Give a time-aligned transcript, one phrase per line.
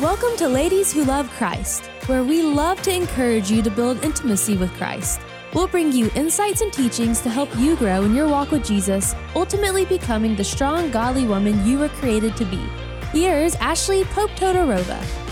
[0.00, 4.54] Welcome to Ladies Who Love Christ, where we love to encourage you to build intimacy
[4.54, 5.22] with Christ.
[5.54, 9.14] We'll bring you insights and teachings to help you grow in your walk with Jesus,
[9.34, 12.62] ultimately becoming the strong, godly woman you were created to be.
[13.10, 15.25] Here's Ashley Poptodorova.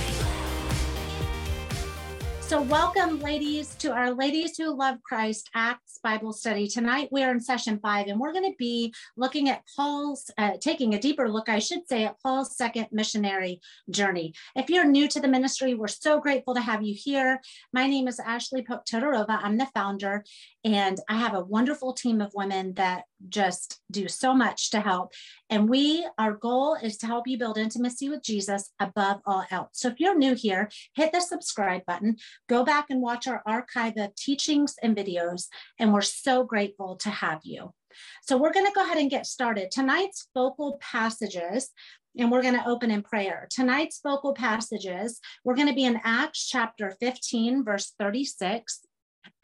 [2.55, 6.69] So, welcome, ladies, to our Ladies Who Love Christ Acts Bible study.
[6.69, 10.53] Tonight, we are in session five, and we're going to be looking at Paul's, uh,
[10.61, 14.35] taking a deeper look, I should say, at Paul's second missionary journey.
[14.55, 17.41] If you're new to the ministry, we're so grateful to have you here.
[17.73, 18.83] My name is Ashley Pope.
[18.93, 20.25] I'm the founder,
[20.65, 25.13] and I have a wonderful team of women that just do so much to help.
[25.51, 29.71] And we, our goal is to help you build intimacy with Jesus above all else.
[29.73, 32.17] So if you're new here, hit the subscribe button,
[32.49, 35.49] go back and watch our archive of teachings and videos.
[35.79, 37.75] And we're so grateful to have you.
[38.23, 39.71] So we're going to go ahead and get started.
[39.71, 41.71] Tonight's focal passages
[42.17, 43.49] and we're going to open in prayer.
[43.51, 48.81] Tonight's focal passages, we're going to be in Acts chapter 15, verse 36,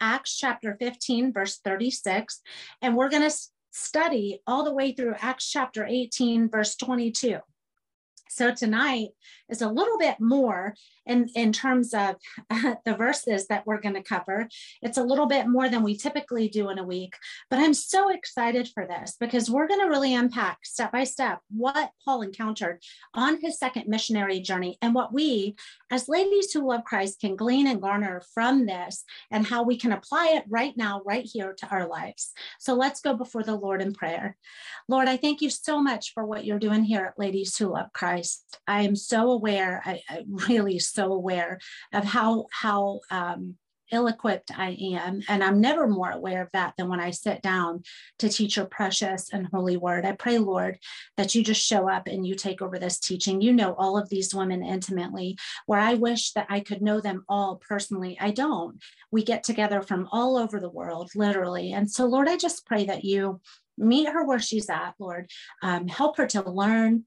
[0.00, 2.40] Acts chapter 15, verse 36,
[2.82, 3.36] and we're going to
[3.72, 7.38] study all the way through Acts chapter 18, verse 22.
[8.28, 9.08] So tonight
[9.50, 10.74] is a little bit more
[11.06, 12.16] in, in terms of
[12.84, 14.48] the verses that we're going to cover.
[14.82, 17.14] It's a little bit more than we typically do in a week,
[17.50, 21.40] but I'm so excited for this because we're going to really unpack step by step
[21.50, 22.82] what Paul encountered
[23.14, 25.56] on his second missionary journey and what we,
[25.90, 29.92] as ladies who love Christ, can glean and garner from this and how we can
[29.92, 32.32] apply it right now, right here to our lives.
[32.58, 34.36] So let's go before the Lord in prayer.
[34.88, 37.92] Lord, I thank you so much for what you're doing here at Ladies Who Love
[37.92, 38.58] Christ.
[38.66, 41.58] I am so aware, I, I really so aware
[41.98, 43.56] of how how um,
[43.92, 47.82] ill-equipped I am, and I'm never more aware of that than when I sit down
[48.20, 50.04] to teach your precious and holy word.
[50.04, 50.78] I pray, Lord,
[51.16, 53.40] that you just show up and you take over this teaching.
[53.40, 57.24] You know all of these women intimately, where I wish that I could know them
[57.28, 58.16] all personally.
[58.20, 58.78] I don't.
[59.10, 62.84] We get together from all over the world, literally, and so Lord, I just pray
[62.86, 63.40] that you
[63.76, 65.24] meet her where she's at, Lord.
[65.62, 67.06] Um, help her to learn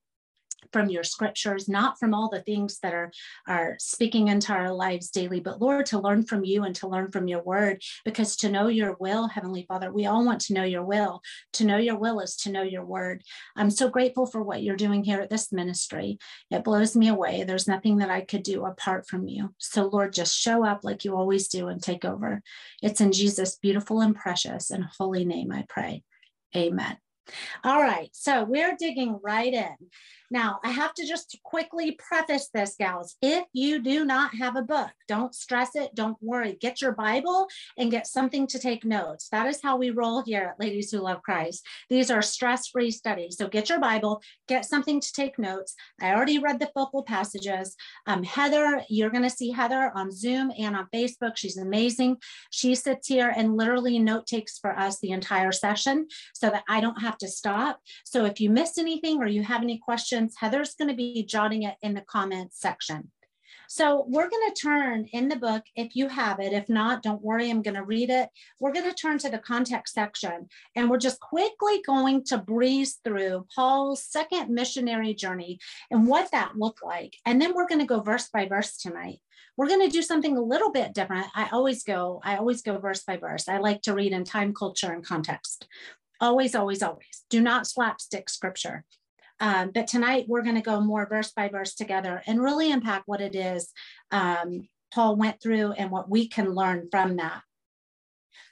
[0.73, 3.11] from your scriptures, not from all the things that are,
[3.47, 7.11] are speaking into our lives daily, but Lord, to learn from you and to learn
[7.11, 10.63] from your word, because to know your will, Heavenly Father, we all want to know
[10.63, 11.22] your will.
[11.53, 13.23] To know your will is to know your word.
[13.56, 16.17] I'm so grateful for what you're doing here at this ministry.
[16.50, 17.44] It blows me away.
[17.44, 19.53] There's nothing that I could do apart from you.
[19.59, 22.41] So, Lord, just show up like you always do and take over.
[22.81, 26.03] It's in Jesus' beautiful and precious and holy name I pray.
[26.56, 26.97] Amen.
[27.63, 29.75] All right, so we're digging right in.
[30.33, 33.17] Now, I have to just quickly preface this, gals.
[33.21, 36.57] If you do not have a book, don't stress it, don't worry.
[36.59, 39.29] Get your Bible and get something to take notes.
[39.31, 41.63] That is how we roll here at Ladies Who Love Christ.
[41.88, 43.38] These are stress free studies.
[43.38, 45.75] So get your Bible, get something to take notes.
[46.01, 47.75] I already read the focal passages.
[48.07, 51.33] Um, Heather, you're going to see Heather on Zoom and on Facebook.
[51.35, 52.17] She's amazing.
[52.50, 56.81] She sits here and literally note takes for us the entire session so that I
[56.81, 57.79] don't have to stop.
[58.03, 61.23] So if you missed anything or you have any questions, questions, Heather's going to be
[61.23, 63.11] jotting it in the comments section.
[63.69, 66.53] So we're going to turn in the book, if you have it.
[66.53, 68.29] If not, don't worry, I'm going to read it.
[68.59, 73.00] We're going to turn to the context section and we're just quickly going to breeze
[73.03, 77.16] through Paul's second missionary journey and what that looked like.
[77.25, 79.19] And then we're going to go verse by verse tonight.
[79.57, 81.28] We're going to do something a little bit different.
[81.33, 83.47] I always go, I always go verse by verse.
[83.47, 85.67] I like to read in time, culture, and context.
[86.22, 87.23] Always, always, always.
[87.29, 88.83] Do not slapstick scripture.
[89.44, 93.04] Um, but tonight we're going to go more verse by verse together and really unpack
[93.08, 93.74] what it is
[94.09, 97.42] um, Paul went through and what we can learn from that.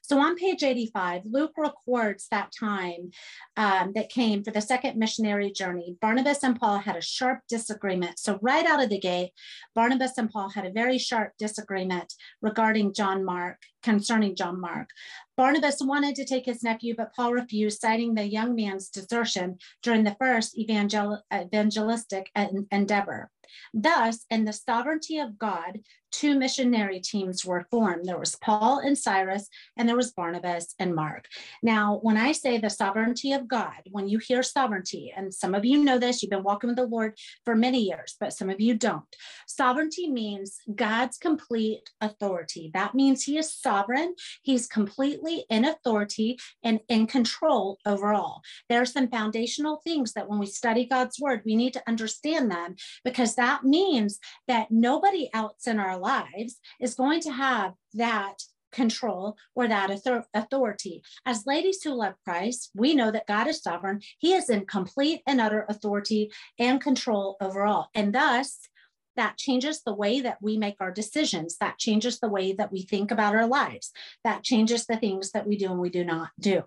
[0.02, 3.12] So on page 85, Luke records that time
[3.56, 5.96] um, that came for the second missionary journey.
[6.02, 8.20] Barnabas and Paul had a sharp disagreement.
[8.20, 9.32] So, right out of the gate,
[9.76, 14.90] Barnabas and Paul had a very sharp disagreement regarding John Mark, concerning John Mark.
[15.38, 20.04] Barnabas wanted to take his nephew, but Paul refused, citing the young man's desertion during
[20.04, 22.32] the first evangel- evangelistic
[22.72, 23.30] endeavor.
[23.74, 25.80] Thus, in the sovereignty of God,
[26.12, 28.06] two missionary teams were formed.
[28.06, 29.48] There was Paul and Silas,
[29.78, 31.28] and there was Barnabas and Mark.
[31.64, 35.66] Now, when I say the sovereignty of God, when you hear sovereignty, and some of
[35.66, 38.60] you know this, you've been walking with the Lord for many years, but some of
[38.60, 39.04] you don't.
[39.48, 42.72] Sovereignty means God's complete authority.
[42.74, 48.42] That means He is sovereign, He's completely in authority and in control overall.
[48.70, 52.52] There are some foundational things that when we study God's word, we need to understand
[52.52, 58.36] them because that means that nobody else in our lives is going to have that
[58.72, 59.92] control or that
[60.34, 61.04] authority.
[61.26, 64.02] As ladies who love Christ, we know that God is sovereign.
[64.18, 67.88] He is in complete and utter authority and control overall.
[67.94, 68.60] And thus,
[69.18, 71.58] that changes the way that we make our decisions.
[71.58, 73.92] That changes the way that we think about our lives.
[74.24, 76.64] That changes the things that we do and we do not do.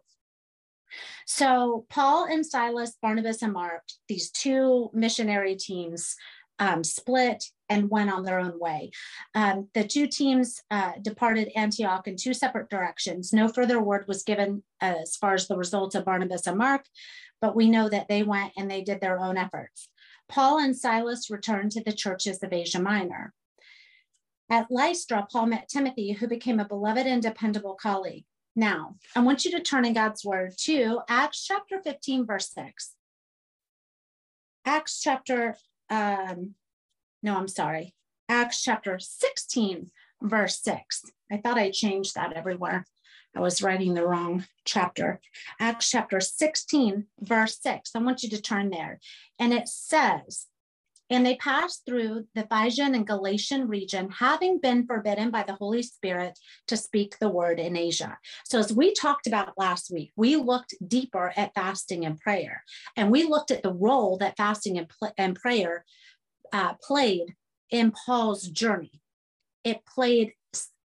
[1.27, 6.17] So, Paul and Silas, Barnabas and Mark, these two missionary teams
[6.59, 8.91] um, split and went on their own way.
[9.35, 13.33] Um, the two teams uh, departed Antioch in two separate directions.
[13.33, 16.85] No further word was given as far as the results of Barnabas and Mark,
[17.41, 19.89] but we know that they went and they did their own efforts.
[20.29, 23.33] Paul and Silas returned to the churches of Asia Minor.
[24.51, 28.25] At Lystra, Paul met Timothy, who became a beloved and dependable colleague.
[28.57, 32.95] Now, I want you to turn in God's word to Acts chapter 15, verse 6.
[34.65, 35.57] Acts chapter,
[35.91, 36.55] um,
[37.23, 37.95] no, I'm sorry,
[38.29, 39.91] Acts chapter 16,
[40.23, 41.03] verse 6.
[41.31, 42.87] I thought I changed that everywhere.
[43.37, 45.21] I was writing the wrong chapter.
[45.59, 47.91] Acts chapter 16, verse 6.
[47.95, 49.01] I want you to turn there.
[49.39, 50.47] And it says,
[51.11, 55.83] and they passed through the Phrygian and Galatian region, having been forbidden by the Holy
[55.83, 58.19] Spirit to speak the word in Asia.
[58.45, 62.65] So, as we talked about last week, we looked deeper at fasting and prayer,
[62.97, 65.85] and we looked at the role that fasting and, pl- and prayer
[66.53, 67.35] uh, played
[67.71, 69.01] in Paul's journey.
[69.63, 70.33] It played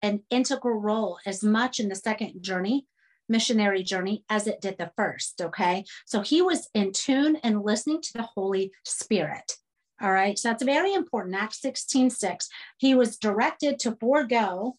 [0.02, 2.86] an integral role as much in the second journey
[3.28, 5.40] missionary journey as it did the first.
[5.40, 5.84] Okay.
[6.04, 9.56] So he was in tune and listening to the Holy Spirit.
[10.04, 10.38] All right.
[10.38, 11.34] So that's very important.
[11.34, 12.48] Acts 16 6.
[12.76, 14.76] He was directed to forego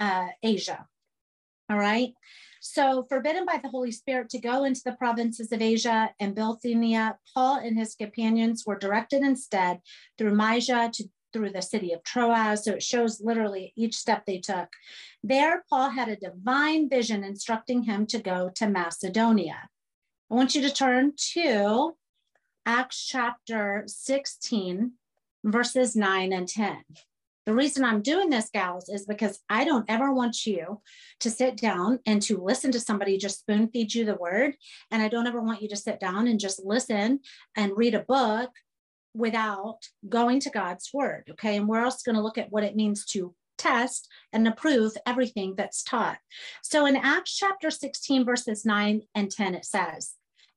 [0.00, 0.86] uh, Asia.
[1.70, 2.12] All right.
[2.60, 7.18] So, forbidden by the Holy Spirit to go into the provinces of Asia and Bithynia,
[7.32, 9.80] Paul and his companions were directed instead
[10.18, 12.64] through Mysia to through the city of Troas.
[12.64, 14.68] So it shows literally each step they took.
[15.22, 19.68] There, Paul had a divine vision instructing him to go to Macedonia.
[20.30, 21.96] I want you to turn to
[22.66, 24.92] Acts chapter 16,
[25.44, 26.78] verses 9 and 10.
[27.44, 30.80] The reason I'm doing this, gals, is because I don't ever want you
[31.20, 34.54] to sit down and to listen to somebody just spoon feed you the word.
[34.90, 37.20] And I don't ever want you to sit down and just listen
[37.54, 38.50] and read a book
[39.12, 41.24] without going to God's word.
[41.32, 41.56] Okay.
[41.56, 45.54] And we're also going to look at what it means to test and approve everything
[45.54, 46.18] that's taught.
[46.62, 50.14] So in Acts chapter 16, verses 9 and 10, it says,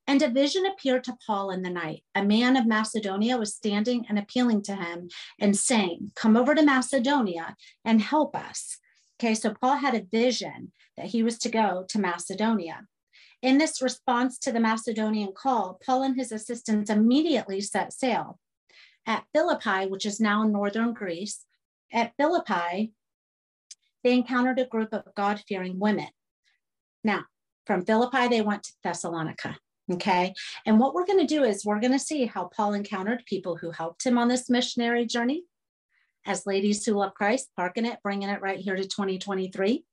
[0.08, 2.04] and a vision appeared to Paul in the night.
[2.16, 5.10] A man of Macedonia was standing and appealing to him
[5.40, 8.78] and saying, Come over to Macedonia and help us.
[9.20, 12.88] Okay, so Paul had a vision that he was to go to Macedonia.
[13.42, 18.40] In this response to the Macedonian call, Paul and his assistants immediately set sail.
[19.06, 21.46] At Philippi, which is now in northern Greece,
[21.92, 22.94] at Philippi,
[24.04, 26.10] they encountered a group of God fearing women.
[27.04, 27.26] Now,
[27.66, 29.58] from Philippi, they went to Thessalonica.
[29.92, 30.34] Okay.
[30.66, 33.56] And what we're going to do is we're going to see how Paul encountered people
[33.56, 35.44] who helped him on this missionary journey
[36.26, 39.86] as ladies who love Christ, parking it, bringing it right here to 2023.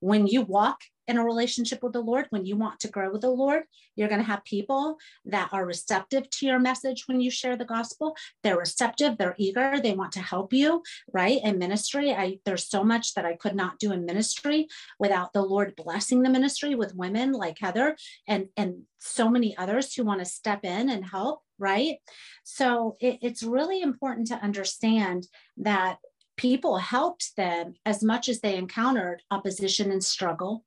[0.00, 3.22] When you walk in a relationship with the Lord, when you want to grow with
[3.22, 3.64] the Lord,
[3.96, 7.64] you're going to have people that are receptive to your message when you share the
[7.64, 8.16] gospel.
[8.42, 10.82] They're receptive, they're eager, they want to help you,
[11.12, 11.40] right?
[11.42, 14.68] In ministry, I there's so much that I could not do in ministry
[14.98, 17.96] without the Lord blessing the ministry with women like Heather
[18.28, 21.98] and and so many others who want to step in and help right?
[22.42, 25.28] So it, it's really important to understand
[25.58, 25.98] that
[26.36, 30.64] people helped them as much as they encountered opposition and struggle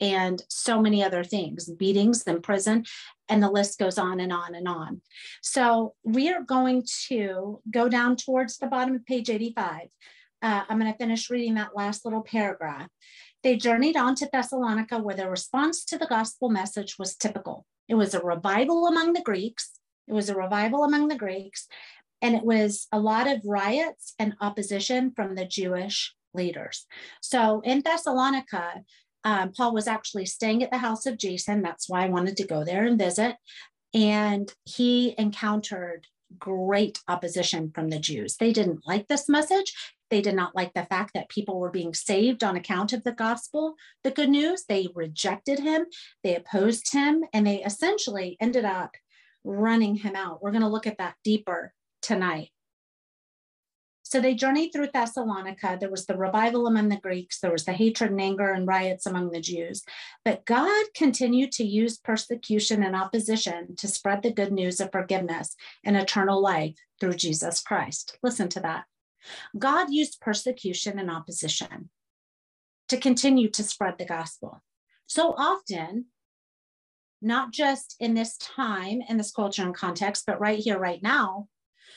[0.00, 2.84] and so many other things, beatings in prison,
[3.28, 5.00] and the list goes on and on and on.
[5.42, 9.88] So we are going to go down towards the bottom of page 85.
[10.40, 12.88] Uh, I'm going to finish reading that last little paragraph.
[13.42, 17.66] They journeyed on to Thessalonica, where their response to the gospel message was typical.
[17.88, 19.70] It was a revival among the Greeks.
[20.06, 21.66] It was a revival among the Greeks,
[22.22, 26.86] and it was a lot of riots and opposition from the Jewish leaders.
[27.20, 28.82] So in Thessalonica,
[29.28, 31.60] um, Paul was actually staying at the house of Jason.
[31.60, 33.36] That's why I wanted to go there and visit.
[33.92, 36.06] And he encountered
[36.38, 38.38] great opposition from the Jews.
[38.38, 39.74] They didn't like this message.
[40.08, 43.12] They did not like the fact that people were being saved on account of the
[43.12, 44.64] gospel, the good news.
[44.66, 45.84] They rejected him,
[46.24, 48.92] they opposed him, and they essentially ended up
[49.44, 50.42] running him out.
[50.42, 52.48] We're going to look at that deeper tonight.
[54.08, 55.76] So they journeyed through Thessalonica.
[55.78, 59.04] There was the revival among the Greeks, there was the hatred and anger and riots
[59.04, 59.82] among the Jews.
[60.24, 65.54] But God continued to use persecution and opposition to spread the good news of forgiveness
[65.84, 68.16] and eternal life through Jesus Christ.
[68.22, 68.86] Listen to that.
[69.58, 71.90] God used persecution and opposition
[72.88, 74.62] to continue to spread the gospel.
[75.06, 76.06] So often,
[77.20, 81.48] not just in this time, in this culture and context, but right here, right now,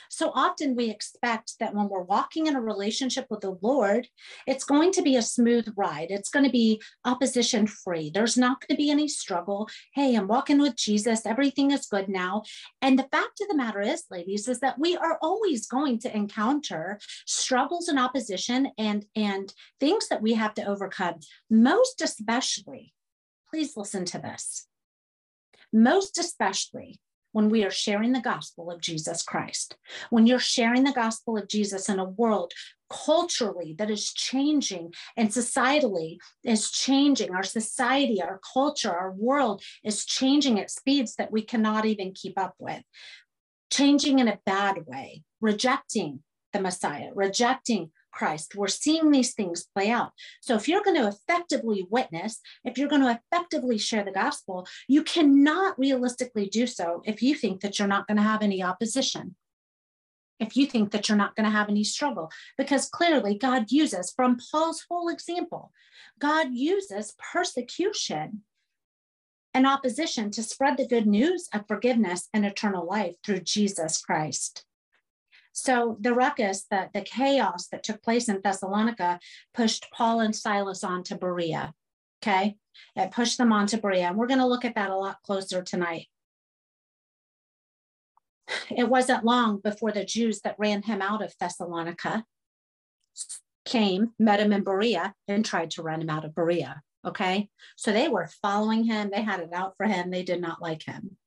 [0.10, 4.08] So often we expect that when we're walking in a relationship with the Lord,
[4.48, 6.08] it's going to be a smooth ride.
[6.10, 8.12] It's going to be opposition free.
[8.14, 9.70] There's not going to be any struggle.
[9.94, 11.26] Hey, I'm walking with Jesus.
[11.26, 12.44] Everything is good now.
[12.82, 16.16] And the fact of the matter is, ladies, is that we are always going to
[16.16, 21.16] encounter struggles and opposition and, and things that we have to overcome.
[21.50, 22.94] Most especially,
[23.50, 24.68] please listen to this.
[25.74, 27.00] Most especially
[27.32, 29.76] when we are sharing the gospel of Jesus Christ.
[30.10, 32.54] When you're sharing the gospel of Jesus in a world
[32.90, 40.06] culturally that is changing and societally is changing, our society, our culture, our world is
[40.06, 42.84] changing at speeds that we cannot even keep up with,
[43.72, 46.20] changing in a bad way, rejecting
[46.54, 48.56] the Messiah, rejecting Christ.
[48.56, 50.12] We're seeing these things play out.
[50.42, 54.68] So if you're going to effectively witness, if you're going to effectively share the gospel,
[54.88, 58.64] you cannot realistically do so if you think that you're not going to have any
[58.64, 59.36] opposition.
[60.40, 64.12] If you think that you're not going to have any struggle, because clearly God uses,
[64.16, 65.72] from Paul's whole example,
[66.18, 68.42] God uses persecution
[69.54, 74.66] and opposition to spread the good news of forgiveness and eternal life through Jesus Christ.
[75.54, 79.20] So the ruckus, the, the chaos that took place in Thessalonica
[79.54, 81.74] pushed Paul and Silas on to Berea.
[82.24, 82.56] Okay.
[82.96, 84.08] It pushed them on to Berea.
[84.08, 86.08] And we're going to look at that a lot closer tonight.
[88.70, 92.26] It wasn't long before the Jews that ran him out of Thessalonica
[93.66, 96.82] came, met him in Berea, and tried to run him out of Berea.
[97.06, 97.50] Okay.
[97.76, 99.10] So they were following him.
[99.12, 100.12] They had it out for him.
[100.12, 101.18] They did not like him.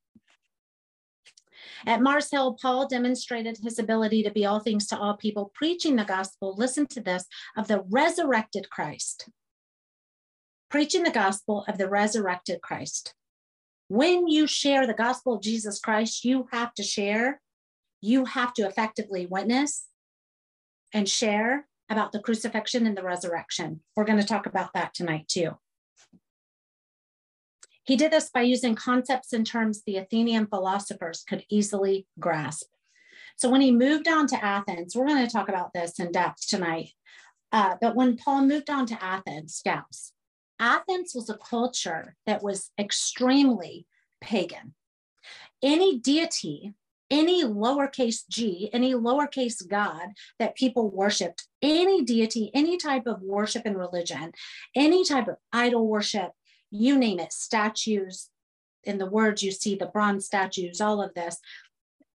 [1.86, 5.96] At Mars Hill, Paul demonstrated his ability to be all things to all people, preaching
[5.96, 7.26] the gospel, listen to this,
[7.56, 9.28] of the resurrected Christ.
[10.70, 13.14] Preaching the gospel of the resurrected Christ.
[13.88, 17.40] When you share the gospel of Jesus Christ, you have to share,
[18.00, 19.86] you have to effectively witness
[20.92, 23.80] and share about the crucifixion and the resurrection.
[23.94, 25.58] We're going to talk about that tonight too.
[27.84, 32.66] He did this by using concepts and terms the Athenian philosophers could easily grasp.
[33.36, 36.48] So when he moved on to Athens, we're going to talk about this in depth
[36.48, 36.90] tonight.
[37.52, 40.12] Uh, but when Paul moved on to Athens, scouts,
[40.58, 43.86] Athens was a culture that was extremely
[44.20, 44.74] pagan.
[45.62, 46.74] Any deity,
[47.10, 53.62] any lowercase g, any lowercase god that people worshiped, any deity, any type of worship
[53.66, 54.32] and religion,
[54.74, 56.32] any type of idol worship,
[56.74, 58.30] you name it, statues.
[58.82, 61.38] In the words you see, the bronze statues, all of this,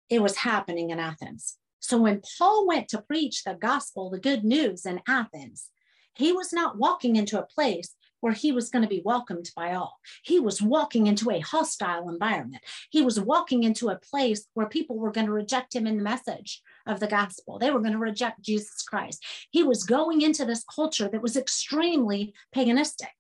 [0.09, 1.59] it was happening in Athens.
[1.79, 5.71] So when Paul went to preach the gospel, the good news in Athens,
[6.15, 9.75] he was not walking into a place where he was going to be welcomed by
[9.75, 9.99] all.
[10.25, 12.65] He was walking into a hostile environment.
[12.91, 16.03] He was walking into a place where people were going to reject him in the
[16.03, 17.59] message of the gospel.
[17.59, 19.23] They were going to reject Jesus Christ.
[19.51, 23.11] He was going into this culture that was extremely paganistic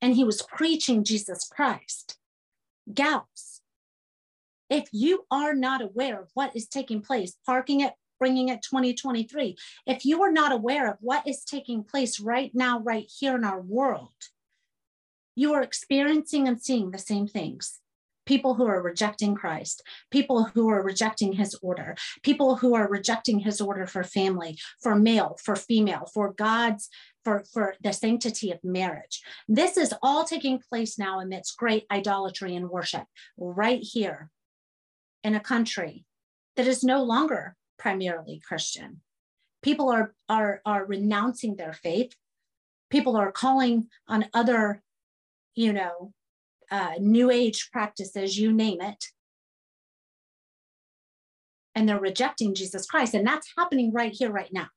[0.00, 2.18] and he was preaching Jesus Christ.
[2.92, 3.60] Gals,
[4.68, 9.56] if you are not aware of what is taking place, parking it, bringing it 2023,
[9.86, 13.44] if you are not aware of what is taking place right now, right here in
[13.44, 14.12] our world,
[15.34, 17.80] you are experiencing and seeing the same things
[18.26, 23.40] people who are rejecting Christ, people who are rejecting his order, people who are rejecting
[23.40, 26.88] his order for family, for male, for female, for God's
[27.24, 29.22] for, for the sanctity of marriage.
[29.48, 33.04] This is all taking place now amidst great idolatry and worship
[33.36, 34.30] right here
[35.22, 36.04] in a country
[36.56, 39.00] that is no longer primarily Christian.
[39.62, 42.14] People are, are, are renouncing their faith.
[42.90, 44.82] People are calling on other,
[45.54, 46.12] you know,
[46.70, 49.06] uh, new age practices, you name it.
[51.74, 53.14] And they're rejecting Jesus Christ.
[53.14, 54.68] And that's happening right here, right now.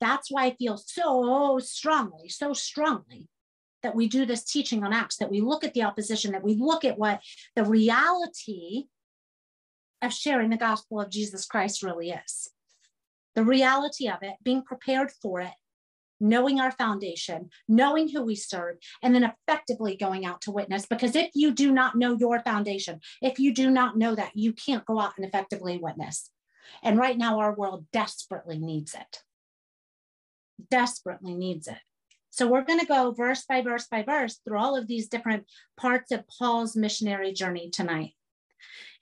[0.00, 3.28] That's why I feel so strongly, so strongly
[3.82, 6.54] that we do this teaching on Acts, that we look at the opposition, that we
[6.54, 7.20] look at what
[7.54, 8.84] the reality
[10.00, 12.50] of sharing the gospel of Jesus Christ really is.
[13.34, 15.52] The reality of it, being prepared for it,
[16.20, 20.86] knowing our foundation, knowing who we serve, and then effectively going out to witness.
[20.86, 24.52] Because if you do not know your foundation, if you do not know that, you
[24.52, 26.30] can't go out and effectively witness.
[26.82, 29.22] And right now, our world desperately needs it.
[30.70, 31.78] Desperately needs it.
[32.30, 35.44] So we're going to go verse by verse by verse through all of these different
[35.76, 38.14] parts of Paul's missionary journey tonight.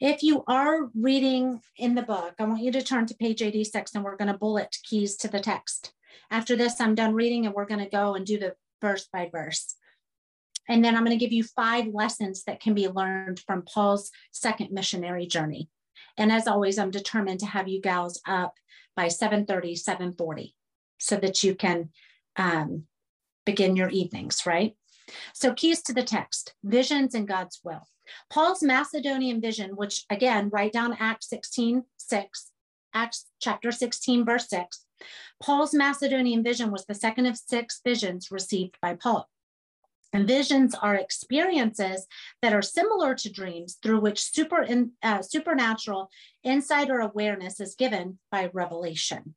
[0.00, 3.94] If you are reading in the book, I want you to turn to page 86
[3.94, 5.94] and we're going to bullet keys to the text.
[6.30, 9.30] After this, I'm done reading and we're going to go and do the verse by
[9.30, 9.76] verse.
[10.68, 14.10] And then I'm going to give you five lessons that can be learned from Paul's
[14.30, 15.68] second missionary journey.
[16.16, 18.54] And as always, I'm determined to have you gals up
[18.94, 20.52] by 7:30, 7:40,
[21.02, 21.90] so that you can
[22.36, 22.84] um,
[23.44, 24.76] begin your evenings, right?
[25.34, 27.82] So keys to the text, visions and God's will.
[28.30, 32.50] Paul's Macedonian vision, which again, write down Acts 16, 6,
[32.94, 34.84] Acts chapter 16, verse 6.
[35.42, 39.28] Paul's Macedonian vision was the second of six visions received by Paul.
[40.12, 42.06] And visions are experiences
[42.42, 46.10] that are similar to dreams through which super in, uh, supernatural
[46.44, 49.34] insight or awareness is given by revelation.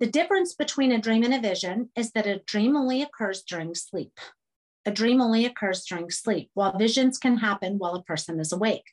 [0.00, 3.74] The difference between a dream and a vision is that a dream only occurs during
[3.74, 4.12] sleep.
[4.86, 8.92] A dream only occurs during sleep, while visions can happen while a person is awake.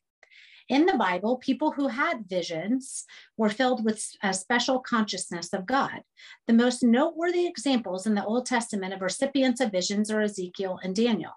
[0.68, 3.06] In the Bible, people who had visions
[3.38, 6.02] were filled with a special consciousness of God.
[6.48, 10.96] The most noteworthy examples in the Old Testament of recipients of visions are Ezekiel and
[10.96, 11.34] Daniel.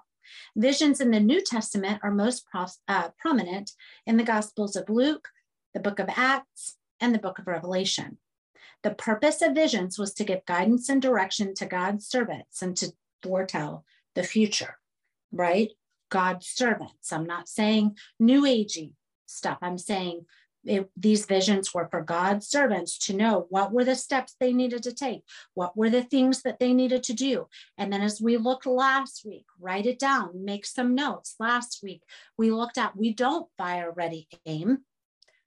[0.56, 3.72] Visions in the New Testament are most uh, prominent
[4.06, 5.28] in the Gospels of Luke,
[5.75, 8.16] the book of Acts, and the book of Revelation.
[8.82, 12.92] The purpose of visions was to give guidance and direction to God's servants and to
[13.23, 14.76] foretell the future,
[15.32, 15.70] right?
[16.11, 17.12] God's servants.
[17.12, 18.92] I'm not saying new agey
[19.26, 19.58] stuff.
[19.61, 20.26] I'm saying
[20.64, 24.82] it, these visions were for God's servants to know what were the steps they needed
[24.85, 25.23] to take,
[25.54, 27.49] what were the things that they needed to do.
[27.76, 31.37] And then, as we looked last week, write it down, make some notes.
[31.38, 32.02] Last week,
[32.37, 34.78] we looked at we don't fire ready aim.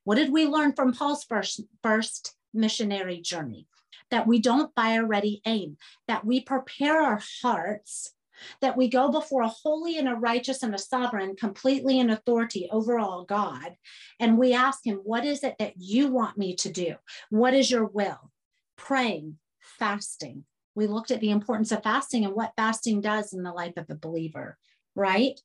[0.04, 3.68] What did we learn from Paul's first, first missionary journey?
[4.10, 5.78] That we don't buy a ready aim,
[6.08, 8.14] that we prepare our hearts
[8.62, 12.70] that we go before a holy and a righteous and a sovereign, completely in authority
[12.72, 13.76] over all God,
[14.20, 16.96] and we ask Him, What is it that you want me to do?
[17.30, 18.32] What is your will?
[18.78, 20.46] Praying, fasting.
[20.76, 23.90] We looked at the importance of fasting and what fasting does in the life of
[23.90, 24.58] a believer,
[24.96, 25.40] right?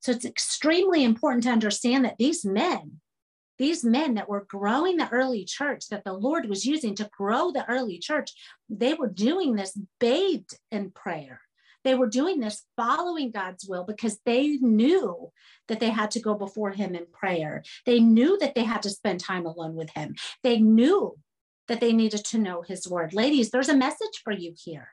[0.00, 3.00] So it's extremely important to understand that these men,
[3.58, 7.50] these men that were growing the early church, that the Lord was using to grow
[7.50, 8.32] the early church,
[8.68, 11.40] they were doing this bathed in prayer.
[11.84, 15.30] They were doing this following God's will because they knew
[15.68, 17.62] that they had to go before Him in prayer.
[17.84, 20.16] They knew that they had to spend time alone with Him.
[20.42, 21.18] They knew
[21.68, 23.12] that they needed to know His word.
[23.12, 24.88] Ladies, there's a message for you here.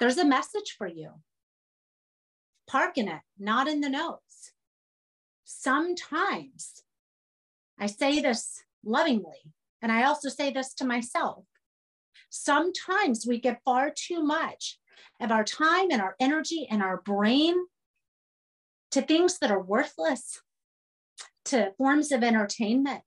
[0.00, 1.12] There's a message for you.
[2.66, 4.52] Park in it, not in the notes.
[5.44, 6.82] Sometimes
[7.78, 11.44] I say this lovingly, and I also say this to myself.
[12.30, 14.78] Sometimes we get far too much
[15.20, 17.56] of our time and our energy and our brain
[18.90, 20.40] to things that are worthless,
[21.46, 23.04] to forms of entertainment,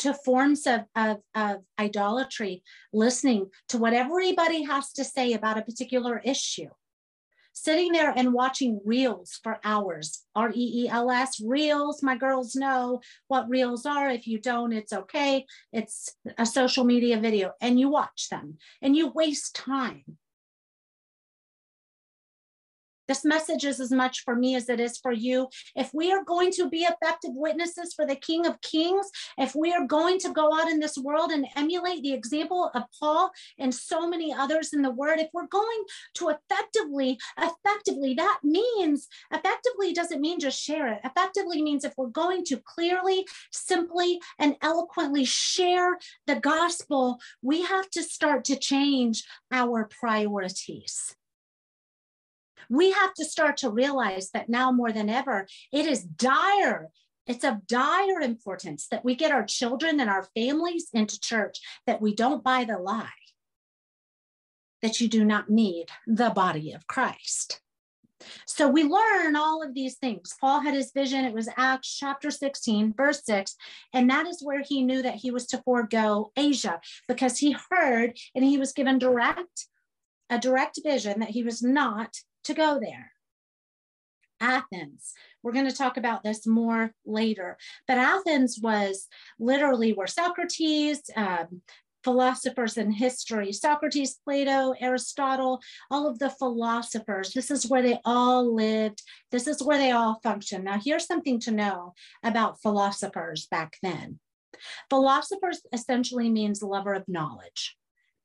[0.00, 5.62] to forms of, of, of idolatry, listening to what everybody has to say about a
[5.62, 6.68] particular issue.
[7.60, 12.04] Sitting there and watching reels for hours, R E E L S, reels.
[12.04, 14.08] My girls know what reels are.
[14.08, 15.44] If you don't, it's okay.
[15.72, 20.04] It's a social media video, and you watch them and you waste time
[23.08, 25.48] this message is as much for me as it is for you.
[25.74, 29.72] If we are going to be effective witnesses for the King of Kings, if we
[29.72, 33.74] are going to go out in this world and emulate the example of Paul and
[33.74, 39.92] so many others in the Word, if we're going to effectively, effectively, that means effectively
[39.92, 41.00] doesn't mean just share it.
[41.04, 47.88] Effectively means if we're going to clearly, simply, and eloquently share the gospel, we have
[47.90, 51.16] to start to change our priorities
[52.68, 56.88] we have to start to realize that now more than ever, it is dire.
[57.26, 62.00] It's of dire importance that we get our children and our families into church, that
[62.00, 63.10] we don't buy the lie
[64.82, 67.60] that you do not need the body of Christ.
[68.46, 70.34] So we learn all of these things.
[70.40, 71.24] Paul had his vision.
[71.24, 73.54] It was Acts chapter 16, verse 6.
[73.92, 78.18] And that is where he knew that he was to forego Asia because he heard
[78.34, 79.66] and he was given direct,
[80.30, 82.16] a direct vision that he was not
[82.48, 83.12] to go there.
[84.40, 85.14] Athens.
[85.42, 87.56] We're going to talk about this more later.
[87.86, 89.08] But Athens was
[89.38, 91.62] literally where Socrates, um,
[92.04, 98.54] philosophers in history, Socrates, Plato, Aristotle, all of the philosophers, this is where they all
[98.54, 99.02] lived.
[99.30, 100.64] This is where they all functioned.
[100.64, 104.20] Now, here's something to know about philosophers back then.
[104.90, 107.77] Philosophers essentially means lover of knowledge.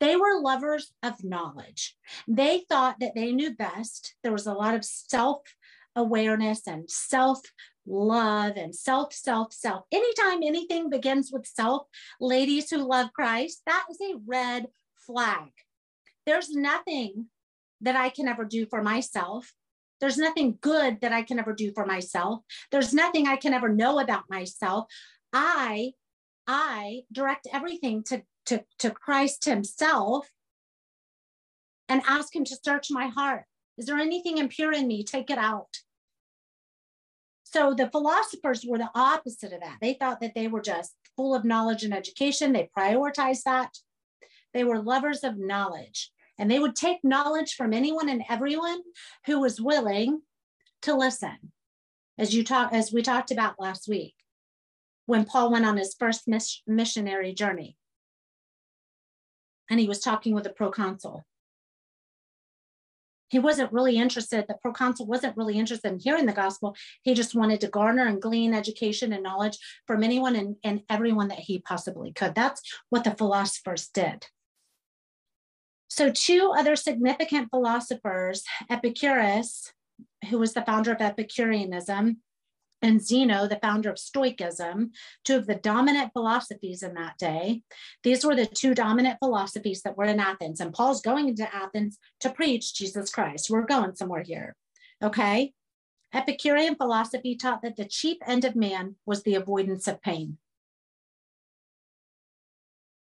[0.03, 1.95] They were lovers of knowledge.
[2.27, 4.15] They thought that they knew best.
[4.21, 5.43] There was a lot of self
[5.95, 7.39] awareness and self
[7.85, 9.85] love and self, self, self.
[9.93, 11.87] Anytime anything begins with self,
[12.19, 14.67] ladies who love Christ, that is a red
[15.07, 15.51] flag.
[16.25, 17.27] There's nothing
[17.79, 19.53] that I can ever do for myself.
[20.01, 22.41] There's nothing good that I can ever do for myself.
[22.73, 24.87] There's nothing I can ever know about myself.
[25.31, 25.93] I,
[26.45, 30.29] I direct everything to, to, to Christ Himself
[31.89, 33.45] and ask Him to search my heart.
[33.77, 35.03] Is there anything impure in me?
[35.03, 35.77] Take it out.
[37.43, 39.77] So the philosophers were the opposite of that.
[39.79, 42.51] They thought that they were just full of knowledge and education.
[42.51, 43.77] They prioritized that.
[44.53, 48.81] They were lovers of knowledge and they would take knowledge from anyone and everyone
[49.25, 50.21] who was willing
[50.81, 51.51] to listen.
[52.17, 54.15] As you talk, as we talked about last week,
[55.05, 57.77] when Paul went on his first miss, missionary journey,
[59.69, 61.25] and he was talking with the proconsul.
[63.29, 66.75] He wasn't really interested, the proconsul wasn't really interested in hearing the gospel.
[67.01, 71.29] He just wanted to garner and glean education and knowledge from anyone and, and everyone
[71.29, 72.35] that he possibly could.
[72.35, 74.27] That's what the philosophers did.
[75.87, 79.73] So, two other significant philosophers, Epicurus,
[80.29, 82.17] who was the founder of Epicureanism,
[82.83, 84.91] and Zeno, the founder of Stoicism,
[85.23, 87.63] two of the dominant philosophies in that day.
[88.03, 90.59] These were the two dominant philosophies that were in Athens.
[90.59, 93.49] And Paul's going into Athens to preach Jesus Christ.
[93.49, 94.55] We're going somewhere here.
[95.01, 95.53] Okay.
[96.13, 100.37] Epicurean philosophy taught that the chief end of man was the avoidance of pain.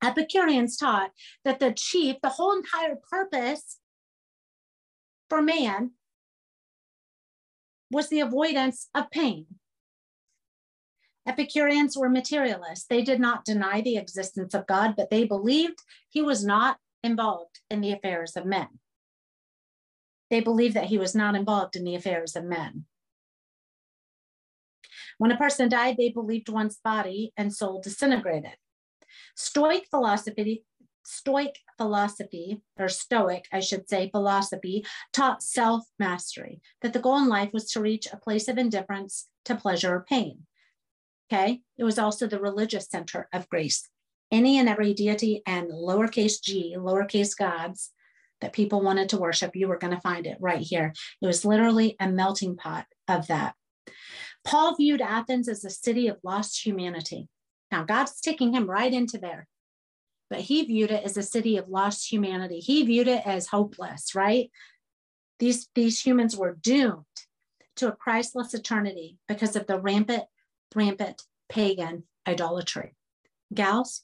[0.02, 1.12] Epicureans taught
[1.44, 3.80] that the chief, the whole entire purpose
[5.30, 5.92] for man
[7.90, 9.46] was the avoidance of pain.
[11.26, 12.86] Epicureans were materialists.
[12.86, 17.60] They did not deny the existence of God, but they believed he was not involved
[17.70, 18.68] in the affairs of men.
[20.30, 22.86] They believed that he was not involved in the affairs of men.
[25.18, 28.58] When a person died, they believed one's body and soul disintegrated.
[29.36, 30.66] Stoic philosophy,
[31.06, 37.28] Stoic philosophy, or Stoic, I should say, philosophy, taught self mastery, that the goal in
[37.28, 40.46] life was to reach a place of indifference to pleasure or pain.
[41.32, 43.90] Okay, it was also the religious center of Greece.
[44.32, 47.92] Any and every deity and lowercase g, lowercase gods
[48.42, 50.94] that people wanted to worship, you were going to find it right here.
[51.22, 53.56] It was literally a melting pot of that.
[54.44, 57.30] Paul viewed Athens as a city of lost humanity.
[57.72, 59.48] Now, God's taking him right into there,
[60.30, 62.60] but he viewed it as a city of lost humanity.
[62.60, 64.52] He viewed it as hopeless, right?
[65.40, 67.06] These, these humans were doomed
[67.78, 70.24] to a Christless eternity because of the rampant,
[70.76, 72.96] rampant pagan idolatry.
[73.54, 74.04] Gals,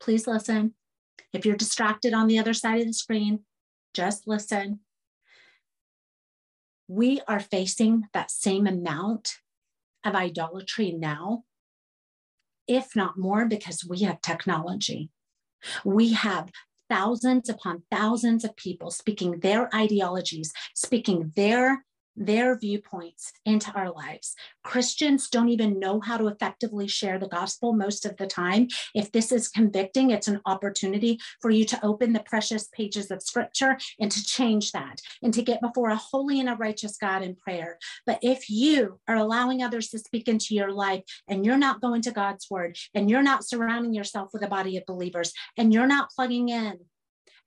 [0.00, 0.74] please listen.
[1.32, 3.40] If you're distracted on the other side of the screen,
[3.94, 4.80] just listen.
[6.86, 9.36] We are facing that same amount
[10.04, 11.44] of idolatry now
[12.68, 15.10] if not more, because we have technology.
[15.84, 16.50] We have
[16.88, 21.84] thousands upon thousands of people speaking their ideologies, speaking their
[22.18, 24.34] their viewpoints into our lives.
[24.64, 28.68] Christians don't even know how to effectively share the gospel most of the time.
[28.94, 33.22] If this is convicting, it's an opportunity for you to open the precious pages of
[33.22, 37.22] scripture and to change that and to get before a holy and a righteous God
[37.22, 37.78] in prayer.
[38.04, 42.02] But if you are allowing others to speak into your life and you're not going
[42.02, 45.86] to God's word and you're not surrounding yourself with a body of believers and you're
[45.86, 46.78] not plugging in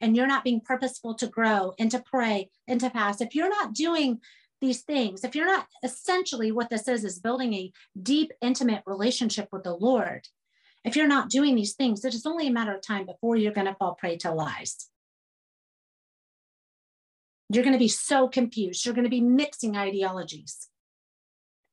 [0.01, 3.49] and you're not being purposeful to grow and to pray and to fast, if you're
[3.49, 4.19] not doing
[4.61, 7.71] these things, if you're not essentially what this is, is building a
[8.01, 10.27] deep, intimate relationship with the Lord,
[10.83, 13.51] if you're not doing these things, it is only a matter of time before you're
[13.51, 14.89] going to fall prey to lies.
[17.49, 18.85] You're going to be so confused.
[18.85, 20.69] You're going to be mixing ideologies.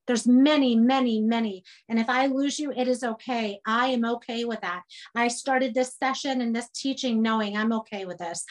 [0.07, 1.62] There's many, many, many.
[1.88, 3.61] And if I lose you, it is okay.
[3.66, 4.83] I am okay with that.
[5.14, 8.44] I started this session and this teaching knowing I'm okay with this.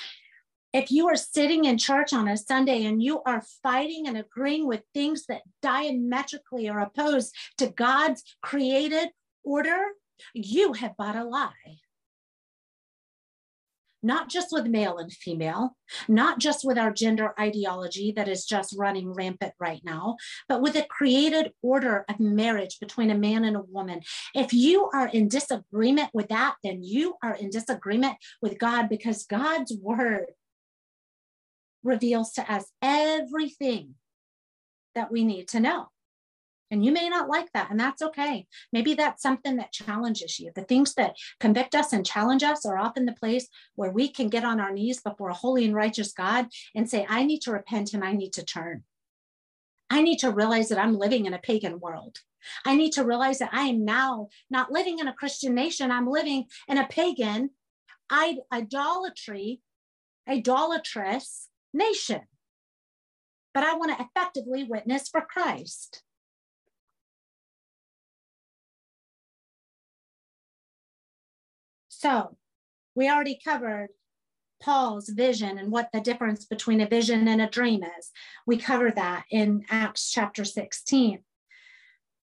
[0.73, 4.67] If you are sitting in church on a Sunday and you are fighting and agreeing
[4.67, 9.09] with things that diametrically are opposed to God's created
[9.43, 9.79] order,
[10.33, 11.51] you have bought a lie.
[14.03, 15.75] Not just with male and female,
[16.07, 20.75] not just with our gender ideology that is just running rampant right now, but with
[20.75, 24.01] a created order of marriage between a man and a woman.
[24.35, 29.25] If you are in disagreement with that, then you are in disagreement with God because
[29.25, 30.27] God's word
[31.87, 33.95] reveals to us everything
[34.93, 35.87] that we need to know.
[36.69, 38.45] And you may not like that, and that's okay.
[38.73, 40.51] Maybe that's something that challenges you.
[40.53, 44.27] The things that convict us and challenge us are often the place where we can
[44.27, 47.53] get on our knees before a holy and righteous God and say, I need to
[47.53, 48.83] repent and I need to turn.
[49.89, 52.17] I need to realize that I'm living in a pagan world.
[52.65, 55.89] I need to realize that I am now not living in a Christian nation.
[55.89, 57.51] I'm living in a pagan,
[58.11, 59.61] idolatry,
[60.27, 61.47] idolatrous
[61.77, 62.21] nation.
[63.53, 66.03] But I want to effectively witness for Christ.
[71.89, 72.37] So
[72.95, 73.89] we already covered
[74.61, 78.11] Paul's vision and what the difference between a vision and a dream is.
[78.45, 81.19] We cover that in Acts chapter 16.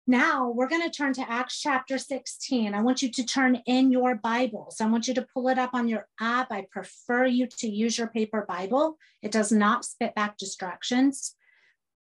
[0.10, 2.74] Now we're going to turn to Acts chapter 16.
[2.74, 4.82] I want you to turn in your Bibles.
[4.82, 6.52] I want you to pull it up on your app.
[6.52, 8.98] I prefer you to use your paper Bible.
[9.22, 11.36] It does not spit back distractions.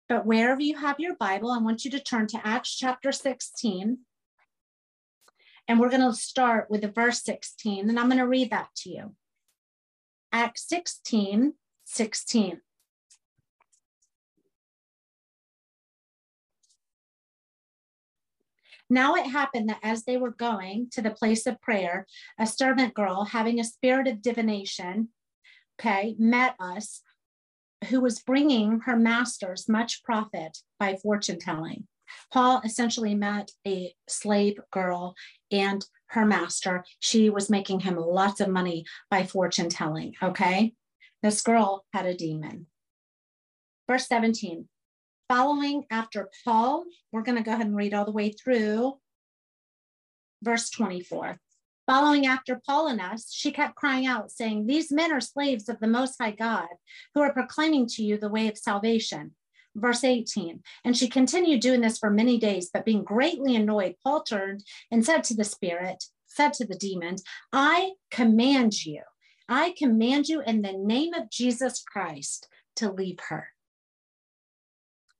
[0.08, 4.00] But wherever you have your Bible, I want you to turn to Acts chapter 16.
[5.68, 8.70] And we're going to start with the verse 16, and I'm going to read that
[8.78, 9.16] to you.
[10.32, 11.54] Acts 16,
[11.86, 12.62] 16.
[18.90, 22.08] Now it happened that as they were going to the place of prayer,
[22.40, 25.10] a servant girl having a spirit of divination,
[25.80, 27.02] okay, met us,
[27.90, 31.88] who was bringing her masters much profit by fortune telling.
[32.34, 35.16] Paul essentially met a slave girl
[35.52, 36.84] and her master.
[37.00, 40.16] She was making him lots of money by fortune telling.
[40.22, 40.74] Okay.
[41.22, 42.68] This girl had a demon.
[43.88, 44.68] Verse 17
[45.30, 48.98] following after Paul, we're going to go ahead and read all the way through
[50.42, 51.40] verse 24.
[51.88, 55.80] Following after Paul and us, she kept crying out, saying, These men are slaves of
[55.80, 56.68] the Most High God,
[57.16, 59.36] who are proclaiming to you the way of salvation.
[59.76, 60.62] Verse 18.
[60.84, 65.06] And she continued doing this for many days, but being greatly annoyed, Paul turned and
[65.06, 69.02] said to the spirit, said to the demons, I command you,
[69.48, 73.50] I command you in the name of Jesus Christ to leave her.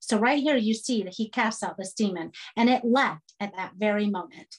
[0.10, 3.56] So, right here, you see that he casts out this demon and it left at
[3.56, 4.56] that very moment.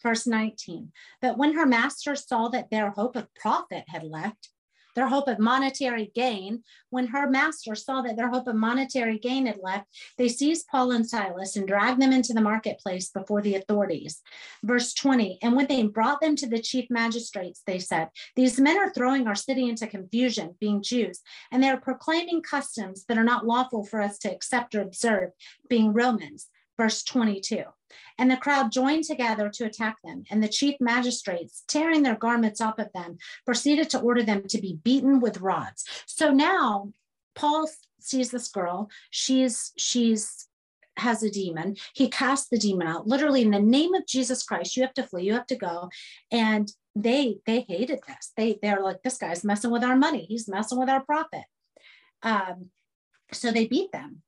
[0.00, 0.92] Verse 19.
[1.20, 4.50] But when her master saw that their hope of profit had left,
[4.94, 6.62] their hope of monetary gain.
[6.90, 9.86] When her master saw that their hope of monetary gain had left,
[10.18, 14.20] they seized Paul and Silas and dragged them into the marketplace before the authorities.
[14.62, 18.78] Verse 20 And when they brought them to the chief magistrates, they said, These men
[18.78, 23.24] are throwing our city into confusion, being Jews, and they are proclaiming customs that are
[23.24, 25.30] not lawful for us to accept or observe,
[25.68, 27.64] being Romans verse 22.
[28.18, 32.60] And the crowd joined together to attack them, and the chief magistrates, tearing their garments
[32.60, 35.84] off of them, proceeded to order them to be beaten with rods.
[36.06, 36.92] So now
[37.34, 37.68] Paul
[38.00, 38.90] sees this girl.
[39.10, 40.48] She's she's
[40.98, 41.76] has a demon.
[41.94, 43.06] He casts the demon out.
[43.06, 45.24] Literally, in the name of Jesus Christ, you have to flee.
[45.24, 45.88] You have to go.
[46.30, 48.32] And they they hated this.
[48.36, 50.26] They they're like, this guy's messing with our money.
[50.28, 51.44] He's messing with our profit.
[52.22, 52.70] Um,
[53.32, 54.22] so they beat them.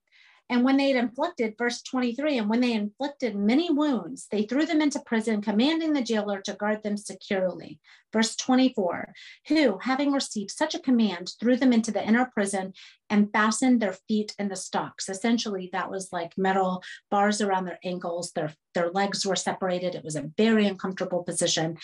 [0.51, 4.67] And when they had inflicted, verse 23, and when they inflicted many wounds, they threw
[4.67, 7.81] them into prison, commanding the jailer to guard them securely.
[8.13, 9.15] Verse 24,
[9.49, 12.75] who, having received such a command, threw them into the inner prison
[13.11, 15.09] and fastened their feet in the stocks.
[15.09, 18.33] Essentially, that was like metal bars around their ankles.
[18.33, 19.95] Their, their legs were separated.
[19.95, 21.77] It was a very uncomfortable position.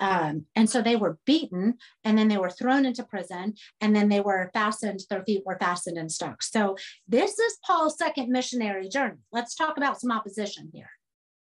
[0.00, 4.08] Um, and so they were beaten and then they were thrown into prison and then
[4.08, 6.50] they were fastened, their feet were fastened in stocks.
[6.50, 6.76] So
[7.08, 9.18] this is Paul's second missionary journey.
[9.32, 10.90] Let's talk about some opposition here.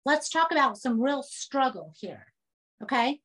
[0.04, 2.26] Let's talk about some real struggle here.
[2.82, 3.22] Okay.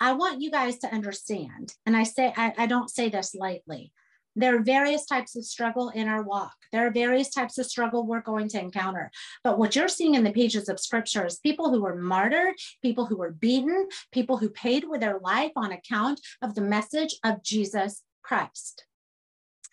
[0.00, 3.92] I want you guys to understand, and I say, I, I don't say this lightly.
[4.36, 6.54] There are various types of struggle in our walk.
[6.72, 9.10] There are various types of struggle we're going to encounter.
[9.44, 13.06] But what you're seeing in the pages of scripture is people who were martyred, people
[13.06, 17.44] who were beaten, people who paid with their life on account of the message of
[17.44, 18.86] Jesus Christ.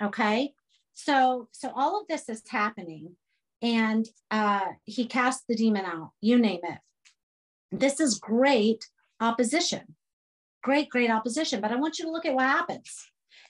[0.01, 0.53] Okay?
[0.93, 3.15] So, so all of this is happening.
[3.63, 6.79] And uh, he cast the demon out, you name it.
[7.71, 9.95] This is great opposition.
[10.63, 11.61] Great, great opposition.
[11.61, 13.07] But I want you to look at what happens.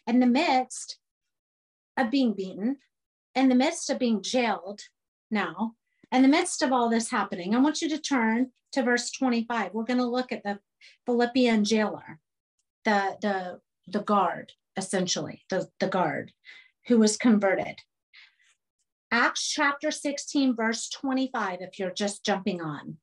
[0.07, 0.97] In the midst
[1.97, 2.77] of being beaten,
[3.35, 4.81] in the midst of being jailed
[5.29, 5.75] now,
[6.11, 9.73] in the midst of all this happening, I want you to turn to verse 25.
[9.73, 10.59] We're going to look at the
[11.05, 12.19] Philippian jailer,
[12.83, 16.33] the, the, the guard, essentially, the, the guard
[16.87, 17.79] who was converted.
[19.11, 22.97] Acts chapter 16, verse 25, if you're just jumping on.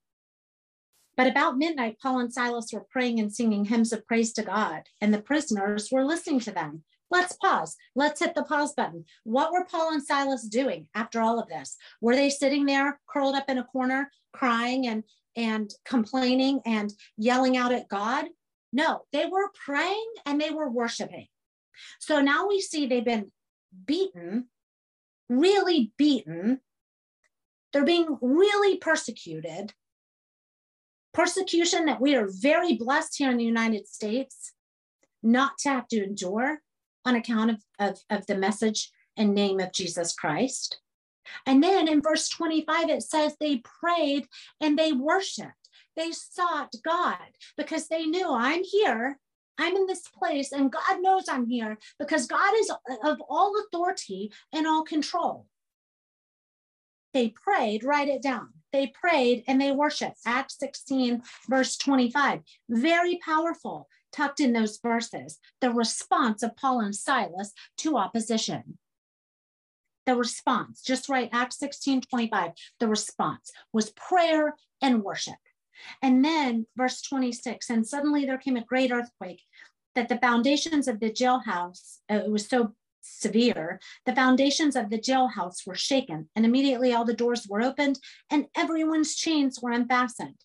[1.16, 4.84] But about midnight, Paul and Silas were praying and singing hymns of praise to God,
[5.00, 6.84] and the prisoners were listening to them.
[7.10, 7.76] Let's pause.
[7.94, 9.04] Let's hit the pause button.
[9.24, 11.76] What were Paul and Silas doing after all of this?
[12.00, 17.56] Were they sitting there curled up in a corner, crying and, and complaining and yelling
[17.56, 18.26] out at God?
[18.72, 21.26] No, they were praying and they were worshiping.
[22.00, 23.32] So now we see they've been
[23.86, 24.48] beaten,
[25.28, 26.60] really beaten.
[27.72, 29.72] They're being really persecuted.
[31.14, 34.52] Persecution that we are very blessed here in the United States
[35.22, 36.60] not to have to endure
[37.08, 40.80] on account of, of, of the message and name of Jesus Christ.
[41.46, 44.26] And then in verse 25, it says they prayed
[44.60, 45.52] and they worshiped.
[45.96, 47.16] They sought God
[47.56, 49.18] because they knew I'm here.
[49.58, 52.70] I'm in this place and God knows I'm here because God is
[53.02, 55.46] of all authority and all control.
[57.12, 58.50] They prayed, write it down.
[58.72, 60.18] They prayed and they worshiped.
[60.26, 62.40] Acts 16, verse 25.
[62.68, 65.38] Very powerful, tucked in those verses.
[65.60, 68.78] The response of Paul and Silas to opposition
[70.08, 75.36] the response, just right, Acts 16 25, the response was prayer and worship.
[76.00, 79.42] And then verse 26, and suddenly there came a great earthquake
[79.94, 84.98] that the foundations of the jailhouse, uh, it was so severe, the foundations of the
[84.98, 87.98] jailhouse were shaken, and immediately all the doors were opened
[88.30, 90.36] and everyone's chains were unfastened.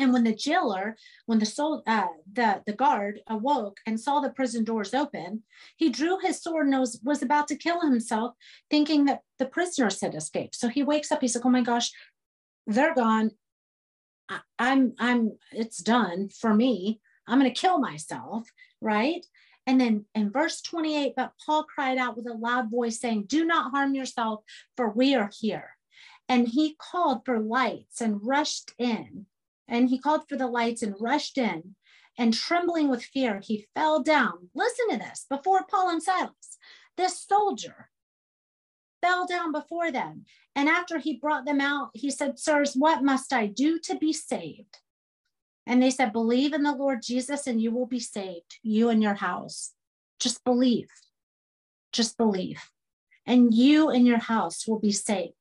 [0.00, 4.30] And when the jailer, when the soul, uh, the the guard awoke and saw the
[4.30, 5.42] prison doors open,
[5.76, 8.34] he drew his sword and was, was about to kill himself,
[8.70, 10.54] thinking that the prisoners had escaped.
[10.54, 11.20] So he wakes up.
[11.20, 11.92] He's like, "Oh my gosh,
[12.66, 13.32] they're gone.
[14.30, 15.32] I, I'm I'm.
[15.52, 17.00] It's done for me.
[17.28, 18.48] I'm going to kill myself."
[18.80, 19.26] Right.
[19.66, 23.44] And then in verse 28, but Paul cried out with a loud voice, saying, Do
[23.44, 24.40] not harm yourself,
[24.76, 25.76] for we are here.
[26.28, 29.26] And he called for lights and rushed in
[29.70, 31.76] and he called for the lights and rushed in.
[32.18, 34.50] And trembling with fear, he fell down.
[34.54, 36.58] Listen to this before Paul and Silas.
[36.96, 37.88] This soldier
[39.00, 40.24] fell down before them.
[40.54, 44.12] And after he brought them out, he said, Sirs, what must I do to be
[44.12, 44.78] saved?
[45.66, 49.02] And they said, Believe in the Lord Jesus and you will be saved, you and
[49.02, 49.72] your house.
[50.18, 50.88] Just believe.
[51.92, 52.60] Just believe.
[53.24, 55.34] And you and your house will be saved.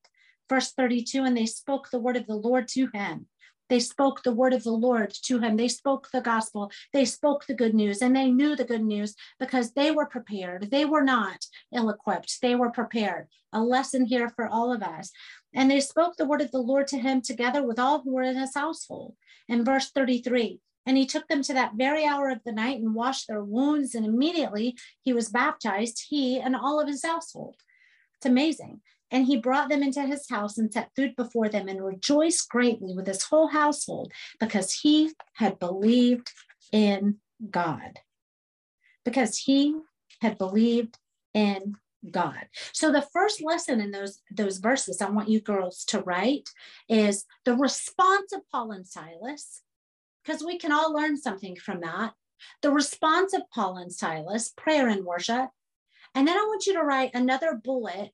[0.48, 3.26] Verse 32 And they spoke the word of the Lord to him
[3.70, 5.56] they spoke the word of the Lord to him.
[5.56, 6.72] They spoke the gospel.
[6.92, 10.72] They spoke the good news and they knew the good news because they were prepared.
[10.72, 12.42] They were not ill equipped.
[12.42, 13.28] They were prepared.
[13.54, 15.12] A lesson here for all of us.
[15.54, 18.24] And they spoke the word of the Lord to him together with all who were
[18.24, 19.16] in his household.
[19.48, 22.96] In verse 33, and he took them to that very hour of the night and
[22.96, 23.96] washed their wounds.
[23.96, 27.58] And immediately he was baptized, he and all of his household.
[28.16, 28.82] It's amazing.
[29.12, 32.94] And he brought them into his house and set food before them and rejoiced greatly
[32.94, 36.32] with his whole household because he had believed
[36.72, 37.18] in
[37.50, 38.00] God.
[39.04, 39.76] Because he
[40.22, 40.98] had believed
[41.34, 41.76] in
[42.10, 42.48] God.
[42.72, 46.50] So the first lesson in those those verses I want you girls to write
[46.88, 49.64] is the response of Paul and Silas
[50.24, 52.14] because we can all learn something from that.
[52.62, 55.50] The response of Paul and Silas, prayer and worship.
[56.16, 58.12] And then I want you to write another bullet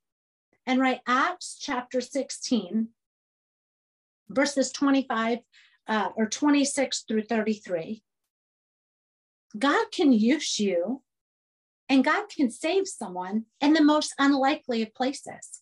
[0.65, 2.89] and write Acts chapter 16,
[4.29, 5.39] verses 25
[5.87, 8.01] uh, or 26 through 33.
[9.57, 11.01] God can use you
[11.87, 15.61] and God can save someone in the most unlikely of places.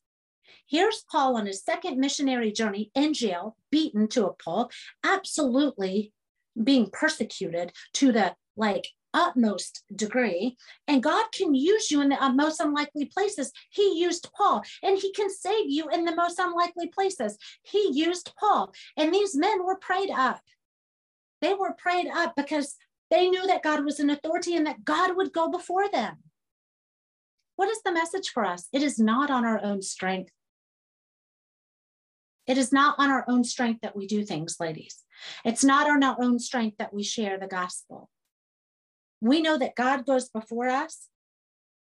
[0.68, 4.72] Here's Paul on his second missionary journey in jail, beaten to a pulp,
[5.04, 6.14] absolutely
[6.62, 10.58] being persecuted to the like utmost degree.
[10.88, 13.52] And God can use you in the most unlikely places.
[13.70, 17.38] He used Paul, and He can save you in the most unlikely places.
[17.64, 20.42] He used Paul, and these men were prayed up.
[21.42, 22.76] They were prayed up because
[23.10, 26.18] they knew that God was an authority and that God would go before them.
[27.56, 28.68] What is the message for us?
[28.74, 30.32] It is not on our own strength.
[32.48, 35.04] It is not on our own strength that we do things, ladies.
[35.46, 38.10] It's not on our own strength that we share the gospel
[39.24, 41.08] we know that God goes before us.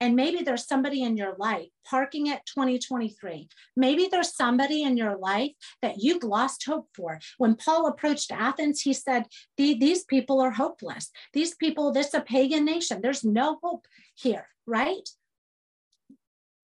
[0.00, 3.48] And maybe there's somebody in your life parking at 2023.
[3.76, 7.20] Maybe there's somebody in your life that you've lost hope for.
[7.38, 11.10] When Paul approached Athens, he said, These people are hopeless.
[11.32, 13.00] These people, this is a pagan nation.
[13.00, 15.08] There's no hope here, right?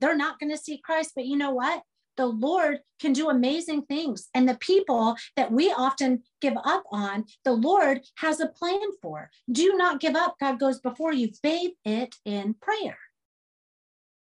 [0.01, 1.12] They're not going to see Christ.
[1.14, 1.83] But you know what?
[2.16, 4.29] The Lord can do amazing things.
[4.35, 9.31] And the people that we often give up on, the Lord has a plan for.
[9.51, 10.37] Do not give up.
[10.40, 11.31] God goes before you.
[11.42, 12.99] Bathe it in prayer.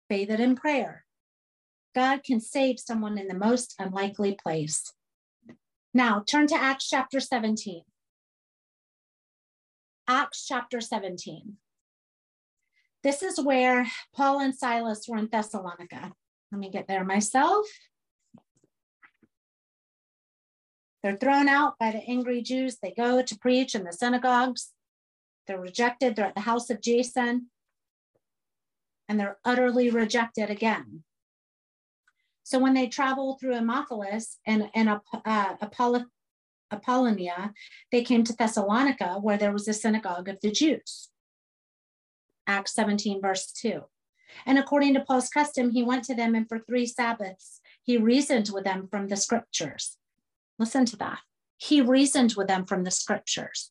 [0.08, 1.04] Bathe it in prayer.
[1.94, 4.92] God can save someone in the most unlikely place.
[5.94, 7.82] Now, turn to Acts chapter 17.
[10.08, 11.54] Acts chapter 17.
[13.02, 16.12] This is where Paul and Silas were in Thessalonica.
[16.56, 17.66] Let me get there myself.
[21.02, 22.78] They're thrown out by the angry Jews.
[22.80, 24.72] They go to preach in the synagogues.
[25.46, 26.16] They're rejected.
[26.16, 27.48] They're at the house of Jason.
[29.06, 31.04] And they're utterly rejected again.
[32.42, 34.88] So when they travel through Amphipolis and, and
[35.26, 35.56] uh,
[36.72, 37.52] Apollonia,
[37.92, 41.10] they came to Thessalonica, where there was a synagogue of the Jews.
[42.46, 43.82] Acts 17, verse 2.
[44.44, 48.50] And according to Paul's custom, he went to them and for three Sabbaths he reasoned
[48.52, 49.96] with them from the scriptures.
[50.58, 51.20] Listen to that.
[51.56, 53.70] He reasoned with them from the scriptures.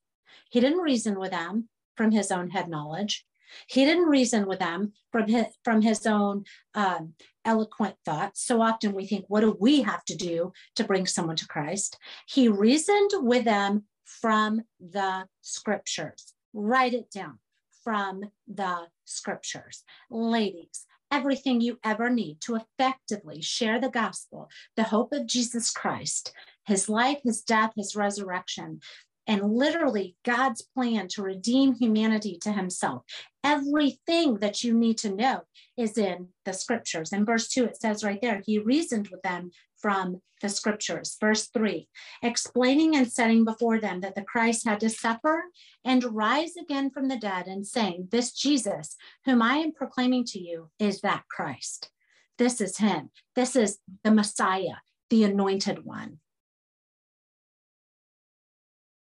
[0.50, 3.26] He didn't reason with them from his own head knowledge.
[3.68, 8.44] He didn't reason with them from his, from his own um, eloquent thoughts.
[8.44, 11.98] So often we think, what do we have to do to bring someone to Christ?
[12.28, 16.34] He reasoned with them from the scriptures.
[16.54, 17.40] Write it down
[17.86, 19.86] from the scriptures.
[20.10, 26.34] Ladies, everything you ever need to effectively share the gospel, the hope of Jesus Christ,
[26.66, 28.82] his life, his death, his resurrection,
[29.28, 33.04] and literally God's plan to redeem humanity to himself.
[33.44, 35.42] Everything that you need to know
[35.78, 37.12] is in the scriptures.
[37.12, 41.18] In verse 2, it says right there, he reasoned with them from the scriptures.
[41.20, 41.88] Verse 3,
[42.22, 45.44] explaining and setting before them that the Christ had to suffer
[45.84, 48.96] and rise again from the dead, and saying, This Jesus,
[49.26, 51.90] whom I am proclaiming to you, is that Christ.
[52.38, 53.12] This is him.
[53.36, 54.78] This is the Messiah,
[55.10, 56.20] the anointed one.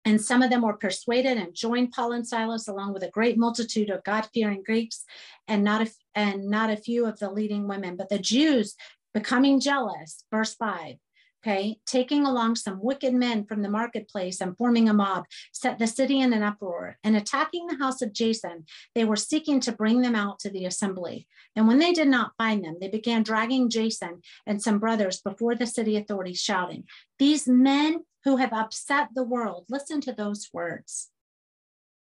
[0.04, 3.38] And some of them were persuaded and joined Paul and Silas along with a great
[3.38, 5.04] multitude of God-fearing Greeks
[5.48, 7.96] and not a, and not a few of the leading women.
[7.96, 8.74] But the Jews
[9.14, 10.96] becoming jealous, verse 5,
[11.44, 15.86] okay, taking along some wicked men from the marketplace and forming a mob, set the
[15.86, 16.98] city in an uproar.
[17.04, 20.64] And attacking the house of Jason, they were seeking to bring them out to the
[20.64, 21.28] assembly.
[21.54, 25.54] And when they did not find them, they began dragging Jason and some brothers before
[25.54, 26.84] the city authorities, shouting,
[27.18, 29.66] These men who have upset the world.
[29.68, 31.10] Listen to those words.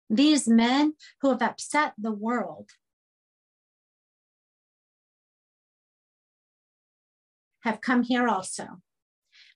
[0.08, 2.70] These men who have upset the world
[7.62, 8.80] have come here also.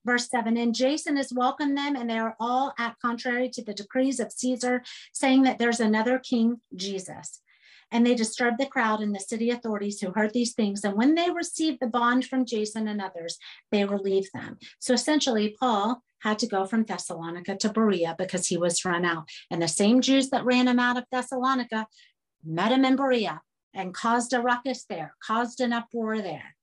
[0.05, 3.73] Verse 7 And Jason has welcomed them, and they are all act contrary to the
[3.73, 4.83] decrees of Caesar,
[5.13, 7.41] saying that there's another king, Jesus.
[7.91, 10.83] And they disturbed the crowd and the city authorities who heard these things.
[10.83, 13.37] And when they received the bond from Jason and others,
[13.71, 14.57] they relieved them.
[14.79, 19.29] So essentially, Paul had to go from Thessalonica to Berea because he was run out.
[19.51, 21.85] And the same Jews that ran him out of Thessalonica
[22.43, 23.41] met him in Berea
[23.75, 26.55] and caused a ruckus there, caused an uproar there.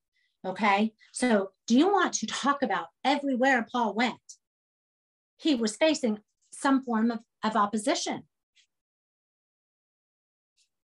[0.45, 0.93] Okay.
[1.13, 4.17] So, do you want to talk about everywhere Paul went?
[5.37, 6.19] He was facing
[6.53, 8.25] some form of, of opposition.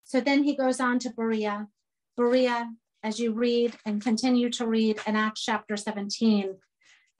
[0.05, 1.67] So then he goes on to Berea.
[2.15, 2.69] Berea,
[3.01, 6.55] as you read and continue to read in Acts chapter 17,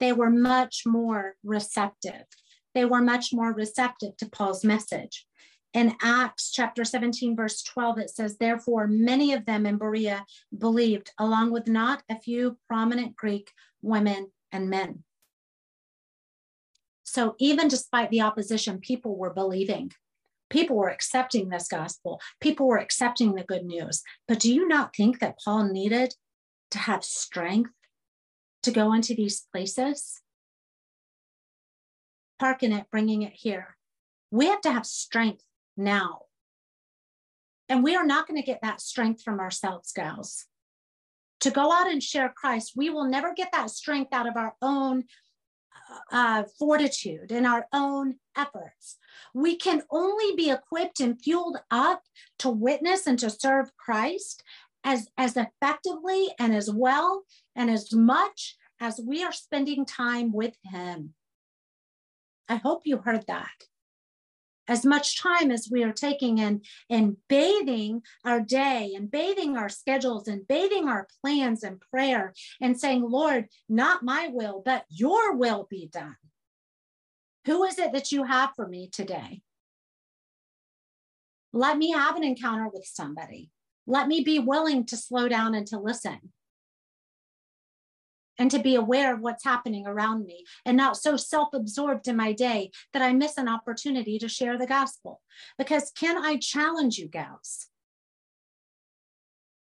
[0.00, 2.24] they were much more receptive.
[2.74, 5.26] They were much more receptive to Paul's message.
[5.72, 10.24] In Acts chapter 17, verse 12, it says, Therefore, many of them in Berea
[10.56, 13.50] believed, along with not a few prominent Greek
[13.82, 15.02] women and men.
[17.02, 19.92] So, even despite the opposition, people were believing.
[20.48, 22.20] People were accepting this gospel.
[22.40, 24.02] People were accepting the good news.
[24.28, 26.14] But do you not think that Paul needed
[26.70, 27.70] to have strength
[28.64, 30.20] to go into these places,
[32.38, 33.76] parking it, bringing it here.
[34.30, 35.44] We have to have strength
[35.76, 36.22] now.
[37.68, 40.46] And we are not going to get that strength from ourselves, gals.
[41.40, 44.54] To go out and share Christ, we will never get that strength out of our
[44.60, 45.04] own
[46.10, 48.96] uh, fortitude and our own efforts.
[49.34, 52.02] We can only be equipped and fueled up
[52.38, 54.42] to witness and to serve Christ
[54.84, 57.24] as, as effectively and as well
[57.56, 61.14] and as much as we are spending time with Him.
[62.48, 63.64] I hope you heard that.
[64.66, 69.68] As much time as we are taking in, in bathing our day and bathing our
[69.68, 72.32] schedules and bathing our plans and prayer
[72.62, 76.16] and saying, Lord, not my will, but your will be done.
[77.46, 79.42] Who is it that you have for me today?
[81.52, 83.50] Let me have an encounter with somebody.
[83.86, 86.32] Let me be willing to slow down and to listen
[88.38, 92.16] and to be aware of what's happening around me and not so self absorbed in
[92.16, 95.20] my day that I miss an opportunity to share the gospel.
[95.58, 97.68] Because can I challenge you, gals?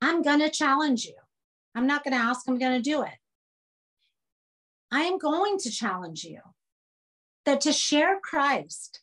[0.00, 1.16] I'm going to challenge you.
[1.74, 3.18] I'm not going to ask, I'm going to do it.
[4.90, 6.40] I am going to challenge you
[7.46, 9.00] that to share Christ,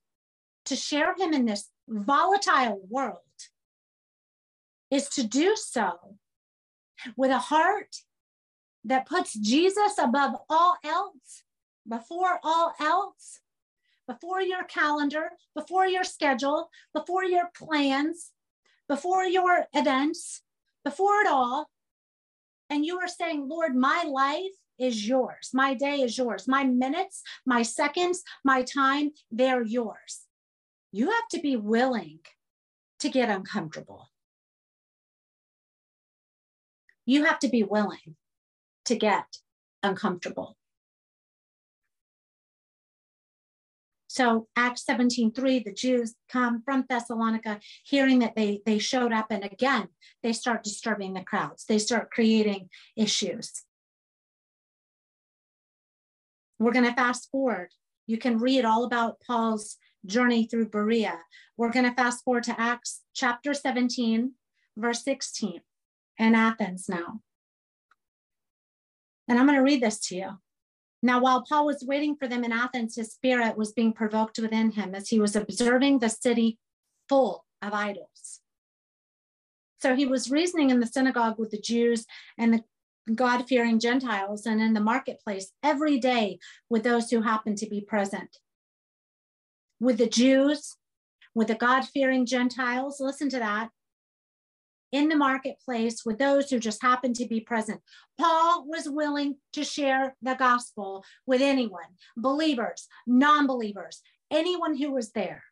[0.65, 3.17] to share Him in this volatile world,
[4.91, 6.17] is to do so
[7.15, 7.95] with a heart
[8.83, 11.43] that puts Jesus above all else,
[11.87, 13.39] before all else,
[14.07, 18.31] before your calendar, before your schedule, before your plans,
[18.89, 20.41] before your events,
[20.83, 21.69] before it all.
[22.69, 25.51] And you are saying, Lord, my life is yours.
[25.53, 26.47] My day is yours.
[26.47, 30.21] My minutes, my seconds, my time, they're yours.
[30.91, 32.19] You have to be willing
[32.99, 34.10] to get uncomfortable.
[37.11, 38.15] You have to be willing
[38.85, 39.25] to get
[39.83, 40.55] uncomfortable.
[44.07, 49.27] So Acts 17, 3, the Jews come from Thessalonica, hearing that they, they showed up,
[49.29, 49.89] and again,
[50.23, 51.65] they start disturbing the crowds.
[51.65, 53.63] They start creating issues.
[56.59, 57.71] We're going to fast forward.
[58.07, 61.19] You can read all about Paul's journey through Berea.
[61.57, 64.31] We're going to fast forward to Acts chapter 17,
[64.77, 65.59] verse 16,
[66.21, 67.19] in Athens now.
[69.27, 70.29] And I'm going to read this to you.
[71.01, 74.71] Now, while Paul was waiting for them in Athens, his spirit was being provoked within
[74.71, 76.59] him as he was observing the city
[77.09, 78.41] full of idols.
[79.81, 82.05] So he was reasoning in the synagogue with the Jews
[82.37, 82.63] and the
[83.15, 86.37] God fearing Gentiles and in the marketplace every day
[86.69, 88.37] with those who happened to be present.
[89.79, 90.75] With the Jews,
[91.33, 93.69] with the God fearing Gentiles, listen to that,
[94.91, 97.81] in the marketplace with those who just happened to be present.
[98.19, 105.11] Paul was willing to share the gospel with anyone, believers, non believers, anyone who was
[105.11, 105.43] there.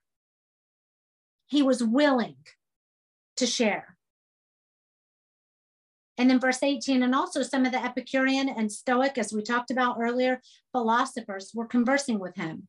[1.48, 2.36] He was willing
[3.38, 3.98] to share.
[6.18, 9.72] And then verse 18, and also some of the Epicurean and Stoic, as we talked
[9.72, 10.42] about earlier,
[10.74, 12.68] philosophers were conversing with him.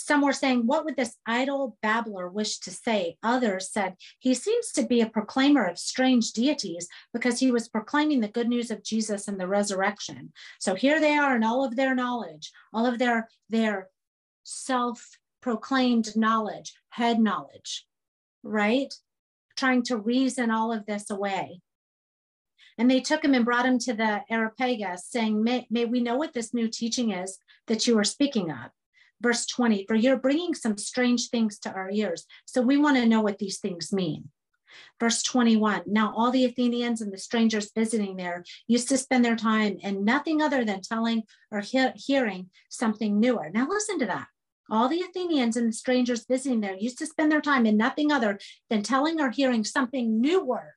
[0.00, 3.16] Some were saying, What would this idle babbler wish to say?
[3.22, 8.20] Others said, He seems to be a proclaimer of strange deities because he was proclaiming
[8.20, 10.32] the good news of Jesus and the resurrection.
[10.58, 13.88] So here they are in all of their knowledge, all of their, their
[14.42, 17.86] self proclaimed knowledge, head knowledge,
[18.42, 18.92] right?
[19.56, 21.60] Trying to reason all of this away.
[22.78, 26.16] And they took him and brought him to the Areopagus, saying, may, may we know
[26.16, 28.70] what this new teaching is that you are speaking of
[29.20, 32.26] verse 20, for you're bringing some strange things to our ears.
[32.46, 34.30] So we want to know what these things mean.
[34.98, 39.36] Verse 21 Now all the Athenians and the strangers visiting there used to spend their
[39.36, 43.50] time in nothing other than telling or he- hearing something newer.
[43.52, 44.28] Now listen to that.
[44.70, 48.12] All the Athenians and the strangers visiting there used to spend their time in nothing
[48.12, 50.76] other than telling or hearing something newer.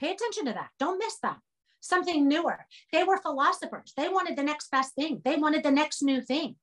[0.00, 0.70] Pay attention to that.
[0.80, 1.38] Don't miss that
[1.84, 2.66] something newer.
[2.92, 3.92] They were philosophers.
[3.96, 6.56] They wanted the next best thing, they wanted the next new thing.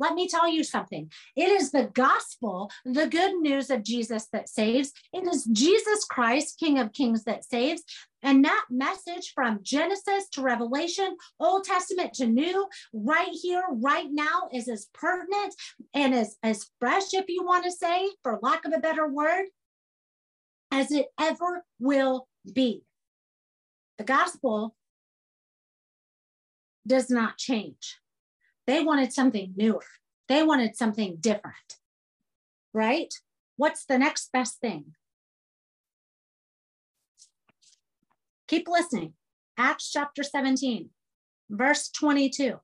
[0.00, 1.12] Let me tell you something.
[1.36, 4.92] It is the gospel, the good news of Jesus that saves.
[5.12, 7.82] It is Jesus Christ, King of Kings, that saves.
[8.22, 14.48] And that message from Genesis to Revelation, Old Testament to New, right here, right now,
[14.54, 15.54] is as pertinent
[15.92, 19.46] and as, as fresh, if you want to say, for lack of a better word,
[20.72, 22.82] as it ever will be.
[24.00, 24.74] The gospel
[26.86, 27.98] does not change.
[28.66, 29.84] They wanted something newer,
[30.26, 31.76] they wanted something different,
[32.72, 33.12] right?
[33.58, 34.94] What's the next best thing?
[38.48, 39.12] Keep listening.
[39.58, 40.88] Acts chapter 17,
[41.50, 42.58] verse 22.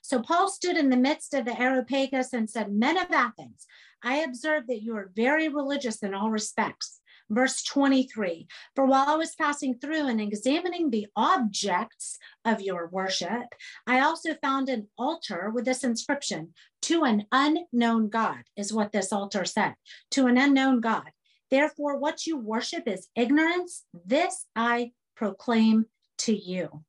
[0.00, 3.66] So Paul stood in the midst of the Areopagus and said, Men of Athens,
[4.02, 7.02] I observe that you are very religious in all respects.
[7.30, 13.54] Verse 23 For while I was passing through and examining the objects of your worship,
[13.86, 19.12] I also found an altar with this inscription To an unknown God, is what this
[19.12, 19.74] altar said.
[20.12, 21.10] To an unknown God.
[21.50, 23.84] Therefore, what you worship is ignorance.
[23.92, 25.86] This I proclaim
[26.18, 26.84] to you.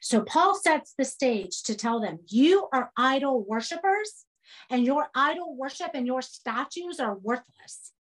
[0.00, 4.26] So Paul sets the stage to tell them, You are idol worshipers,
[4.70, 7.93] and your idol worship and your statues are worthless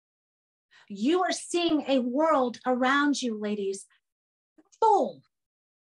[0.94, 3.86] you are seeing a world around you, ladies,
[4.80, 5.22] full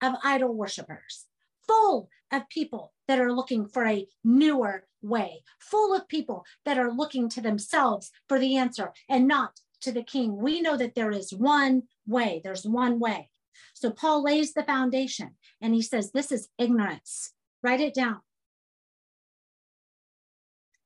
[0.01, 1.25] of idol worshippers,
[1.67, 6.91] full of people that are looking for a newer way, full of people that are
[6.91, 10.37] looking to themselves for the answer and not to the king.
[10.37, 13.29] We know that there is one way, there's one way.
[13.73, 17.33] So Paul lays the foundation and he says, This is ignorance.
[17.61, 18.21] Write it down.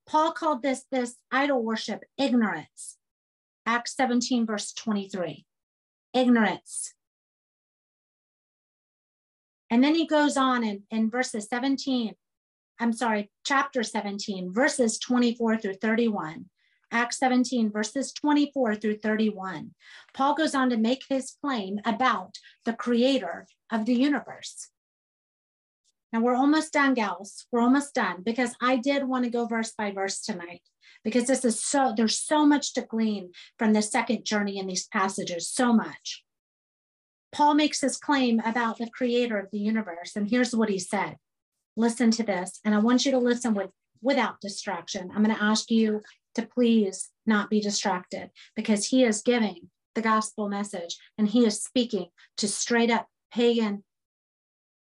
[0.06, 2.97] Paul called this this idol worship ignorance.
[3.68, 5.44] Acts 17, verse 23.
[6.14, 6.94] Ignorance.
[9.68, 12.14] And then he goes on in, in verses 17,
[12.80, 16.46] I'm sorry, chapter 17, verses 24 through 31.
[16.90, 19.74] Acts 17, verses 24 through 31.
[20.14, 24.70] Paul goes on to make his claim about the creator of the universe.
[26.10, 27.44] Now we're almost done, gals.
[27.52, 30.62] We're almost done because I did want to go verse by verse tonight
[31.08, 34.86] because this is so, there's so much to glean from the second journey in these
[34.88, 36.22] passages, so much.
[37.32, 41.16] Paul makes his claim about the creator of the universe, and here's what he said.
[41.78, 43.70] Listen to this, and I want you to listen with,
[44.02, 45.10] without distraction.
[45.10, 46.02] I'm going to ask you
[46.34, 51.62] to please not be distracted because he is giving the gospel message and he is
[51.62, 53.82] speaking to straight up pagan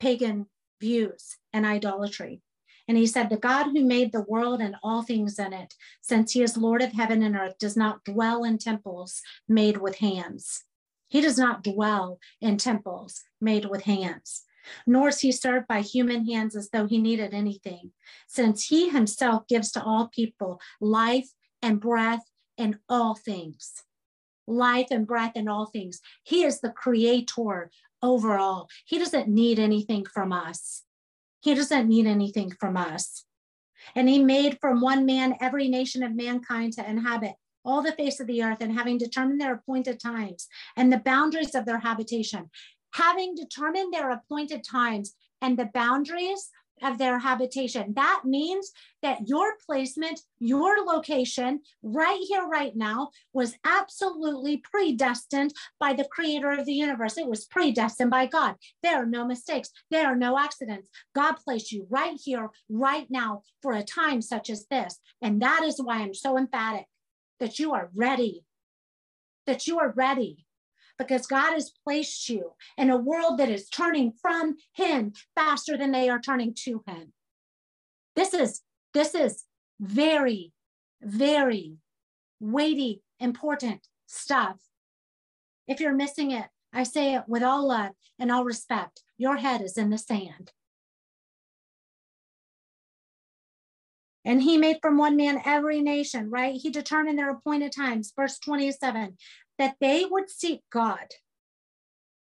[0.00, 0.46] pagan
[0.80, 2.40] views and idolatry
[2.87, 6.32] And he said, The God who made the world and all things in it, since
[6.32, 10.64] he is Lord of heaven and earth, does not dwell in temples made with hands.
[11.09, 14.43] He does not dwell in temples made with hands,
[14.87, 17.93] nor is he served by human hands as though he needed anything,
[18.26, 21.28] since he himself gives to all people life
[21.62, 22.24] and breath
[22.59, 23.82] and all things.
[24.47, 26.01] Life and breath and all things.
[26.22, 27.70] He is the creator
[28.03, 28.68] overall.
[28.85, 30.84] He doesn't need anything from us.
[31.45, 33.26] He doesn't need anything from us.
[33.95, 37.34] And he made from one man every nation of mankind to inhabit
[37.66, 41.55] all the face of the earth and having determined their appointed times and the boundaries
[41.55, 42.49] of their habitation.
[42.95, 46.49] Having determined their appointed times and the boundaries
[46.82, 47.94] of their habitation.
[47.94, 48.72] That means
[49.02, 56.50] that your placement, your location right here, right now, was absolutely predestined by the creator
[56.50, 57.16] of the universe.
[57.16, 58.56] It was predestined by God.
[58.82, 60.88] There are no mistakes, there are no accidents.
[61.14, 64.98] God placed you right here, right now, for a time such as this.
[65.22, 66.86] And that is why I'm so emphatic
[67.40, 68.44] that you are ready,
[69.46, 70.46] that you are ready
[70.99, 75.92] because God has placed you in a world that is turning from him faster than
[75.92, 77.12] they are turning to him.
[78.16, 79.45] This is this is
[79.80, 80.53] very
[81.03, 81.76] very
[82.40, 84.57] weighty important stuff.
[85.66, 89.03] If you're missing it, I say it with all love and all respect.
[89.16, 90.53] Your head is in the sand.
[94.24, 96.54] And he made from one man every nation, right?
[96.54, 98.12] He determined their appointed times.
[98.16, 99.16] Verse 27
[99.58, 101.06] that they would seek God.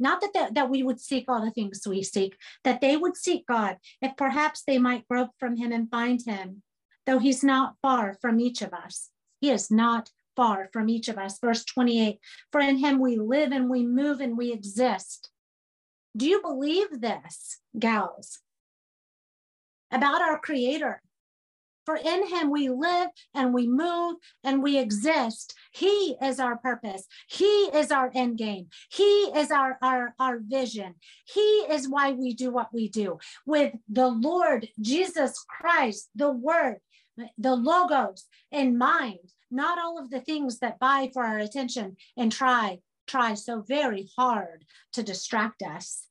[0.01, 3.17] Not that, that, that we would seek all the things we seek, that they would
[3.17, 6.63] seek God, if perhaps they might grope from him and find him,
[7.07, 9.11] though he's not far from each of us.
[9.41, 11.39] He is not far from each of us.
[11.39, 12.19] Verse 28
[12.51, 15.31] For in him we live and we move and we exist.
[16.17, 18.41] Do you believe this, gals?
[19.91, 21.01] About our Creator,
[21.85, 25.55] for in him we live and we move and we exist.
[25.73, 27.07] He is our purpose.
[27.29, 28.69] He is our end game.
[28.91, 30.95] He is our, our, our vision.
[31.25, 33.19] He is why we do what we do.
[33.47, 36.79] With the Lord Jesus Christ, the Word,
[37.39, 39.19] the Logos in mind,
[39.51, 44.09] not all of the things that vie for our attention and try, try so very
[44.17, 44.65] hard
[44.95, 46.09] to distract us.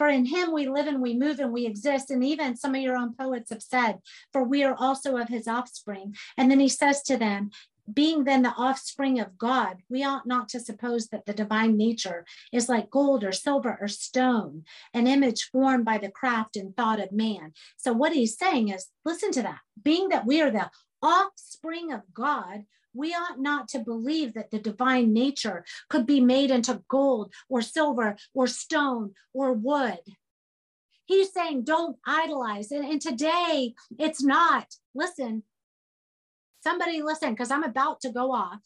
[0.00, 2.10] For in him we live and we move and we exist.
[2.10, 3.98] And even some of your own poets have said,
[4.32, 6.16] for we are also of his offspring.
[6.38, 7.50] And then he says to them,
[7.92, 12.24] being then the offspring of God, we ought not to suppose that the divine nature
[12.50, 16.98] is like gold or silver or stone, an image formed by the craft and thought
[16.98, 17.52] of man.
[17.76, 19.58] So, what he's saying is listen to that.
[19.82, 20.70] Being that we are the
[21.02, 22.64] offspring of God,
[22.94, 27.62] we ought not to believe that the divine nature could be made into gold or
[27.62, 30.00] silver or stone or wood.
[31.06, 32.70] He's saying, don't idolize.
[32.70, 34.66] And, and today, it's not.
[34.94, 35.42] Listen,
[36.62, 38.60] somebody listen, because I'm about to go off.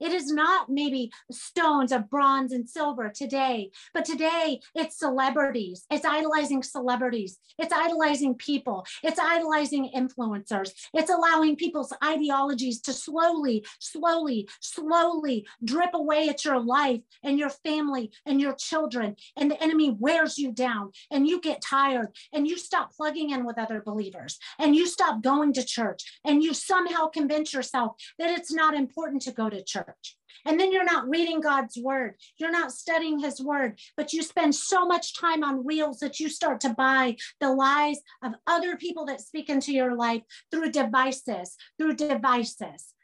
[0.00, 5.84] It is not maybe stones of bronze and silver today, but today it's celebrities.
[5.90, 7.38] It's idolizing celebrities.
[7.58, 8.86] It's idolizing people.
[9.02, 10.70] It's idolizing influencers.
[10.94, 17.50] It's allowing people's ideologies to slowly, slowly, slowly drip away at your life and your
[17.50, 19.16] family and your children.
[19.36, 23.44] And the enemy wears you down and you get tired and you stop plugging in
[23.44, 28.30] with other believers and you stop going to church and you somehow convince yourself that
[28.30, 30.16] it's not important to go to church church.
[30.46, 32.14] And then you're not reading God's word.
[32.38, 36.28] You're not studying his word, but you spend so much time on reels that you
[36.28, 41.56] start to buy the lies of other people that speak into your life through devices,
[41.78, 42.94] through devices.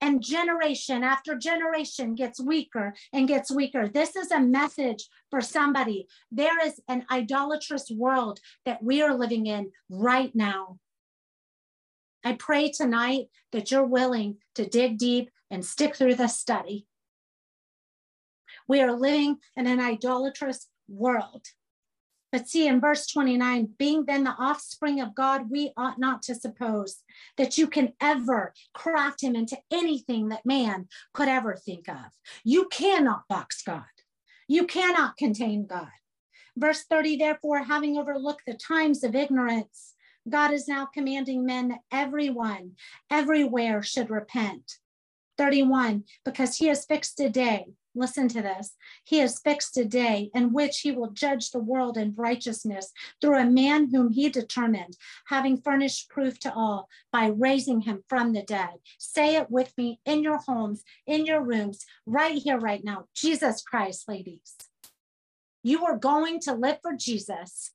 [0.00, 3.88] And generation after generation gets weaker and gets weaker.
[3.88, 6.06] This is a message for somebody.
[6.30, 10.78] There is an idolatrous world that we are living in right now.
[12.24, 16.86] I pray tonight that you're willing to dig deep and stick through the study.
[18.66, 21.46] We are living in an idolatrous world.
[22.30, 26.34] But see, in verse 29, being then the offspring of God, we ought not to
[26.34, 27.02] suppose
[27.38, 32.04] that you can ever craft him into anything that man could ever think of.
[32.44, 33.84] You cannot box God,
[34.46, 35.88] you cannot contain God.
[36.56, 39.94] Verse 30, therefore, having overlooked the times of ignorance,
[40.28, 42.72] God is now commanding men that everyone,
[43.10, 44.78] everywhere should repent.
[45.38, 47.66] 31, because he has fixed a day.
[47.94, 48.76] Listen to this.
[49.04, 53.38] He has fixed a day in which he will judge the world in righteousness through
[53.38, 58.42] a man whom he determined, having furnished proof to all by raising him from the
[58.42, 58.74] dead.
[58.98, 63.06] Say it with me in your homes, in your rooms, right here, right now.
[63.14, 64.54] Jesus Christ, ladies.
[65.62, 67.72] You are going to live for Jesus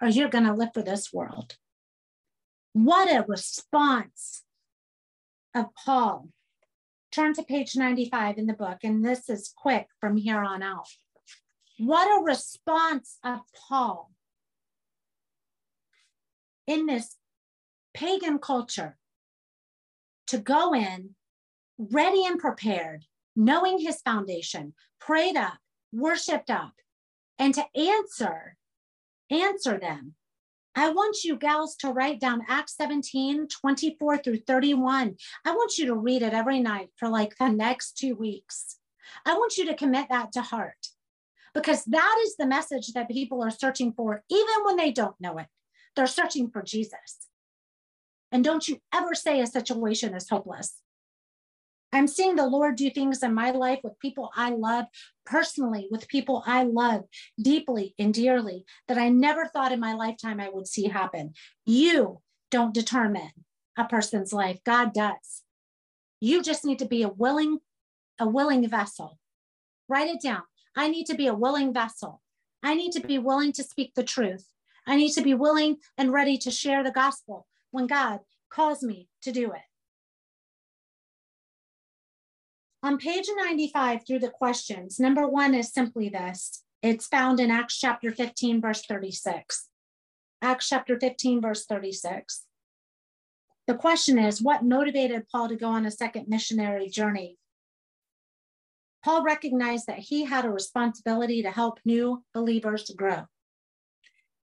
[0.00, 1.56] or you're going to live for this world.
[2.72, 4.42] What a response
[5.54, 6.28] of Paul.
[7.14, 10.88] Turn to page 95 in the book, and this is quick from here on out.
[11.78, 14.10] What a response of Paul
[16.66, 17.16] in this
[17.92, 18.96] pagan culture
[20.26, 21.14] to go in
[21.78, 23.04] ready and prepared,
[23.36, 25.58] knowing his foundation, prayed up,
[25.92, 26.72] worshiped up,
[27.38, 28.56] and to answer,
[29.30, 30.14] answer them.
[30.76, 35.16] I want you gals to write down Acts 17, 24 through 31.
[35.44, 38.78] I want you to read it every night for like the next two weeks.
[39.24, 40.88] I want you to commit that to heart
[41.54, 45.38] because that is the message that people are searching for, even when they don't know
[45.38, 45.46] it.
[45.94, 47.28] They're searching for Jesus.
[48.32, 50.74] And don't you ever say a situation is hopeless.
[51.94, 54.86] I'm seeing the Lord do things in my life with people I love
[55.24, 57.04] personally, with people I love
[57.40, 61.34] deeply and dearly that I never thought in my lifetime I would see happen.
[61.64, 62.20] You
[62.50, 63.30] don't determine
[63.78, 65.42] a person's life, God does.
[66.18, 67.58] You just need to be a willing,
[68.18, 69.20] a willing vessel.
[69.88, 70.42] Write it down.
[70.76, 72.20] I need to be a willing vessel.
[72.60, 74.48] I need to be willing to speak the truth.
[74.84, 78.18] I need to be willing and ready to share the gospel when God
[78.50, 79.62] calls me to do it.
[82.84, 86.64] On page 95 through the questions, number one is simply this.
[86.82, 89.70] It's found in Acts chapter 15, verse 36.
[90.42, 92.44] Acts chapter 15, verse 36.
[93.66, 97.38] The question is what motivated Paul to go on a second missionary journey?
[99.02, 103.24] Paul recognized that he had a responsibility to help new believers grow.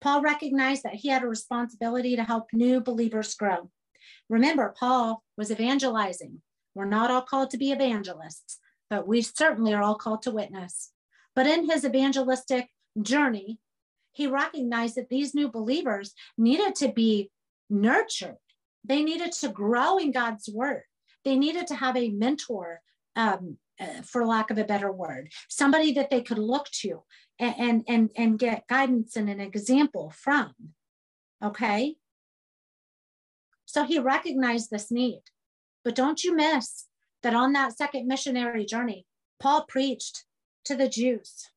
[0.01, 3.71] Paul recognized that he had a responsibility to help new believers grow.
[4.29, 6.43] Remember, Paul was evangelizing.
[6.75, 8.59] We're not all called to be evangelists,
[8.89, 10.91] but we certainly are all called to witness.
[11.35, 12.69] But in his evangelistic
[13.01, 13.59] journey,
[14.11, 17.31] he recognized that these new believers needed to be
[17.69, 18.37] nurtured.
[18.83, 20.83] They needed to grow in God's word.
[21.23, 22.81] They needed to have a mentor,
[23.15, 27.03] um, uh, for lack of a better word, somebody that they could look to
[27.39, 30.53] and, and, and, and get guidance and an example from.
[31.43, 31.95] Okay.
[33.65, 35.21] So he recognized this need.
[35.83, 36.85] But don't you miss
[37.23, 39.05] that on that second missionary journey,
[39.39, 40.25] Paul preached
[40.65, 41.49] to the Jews,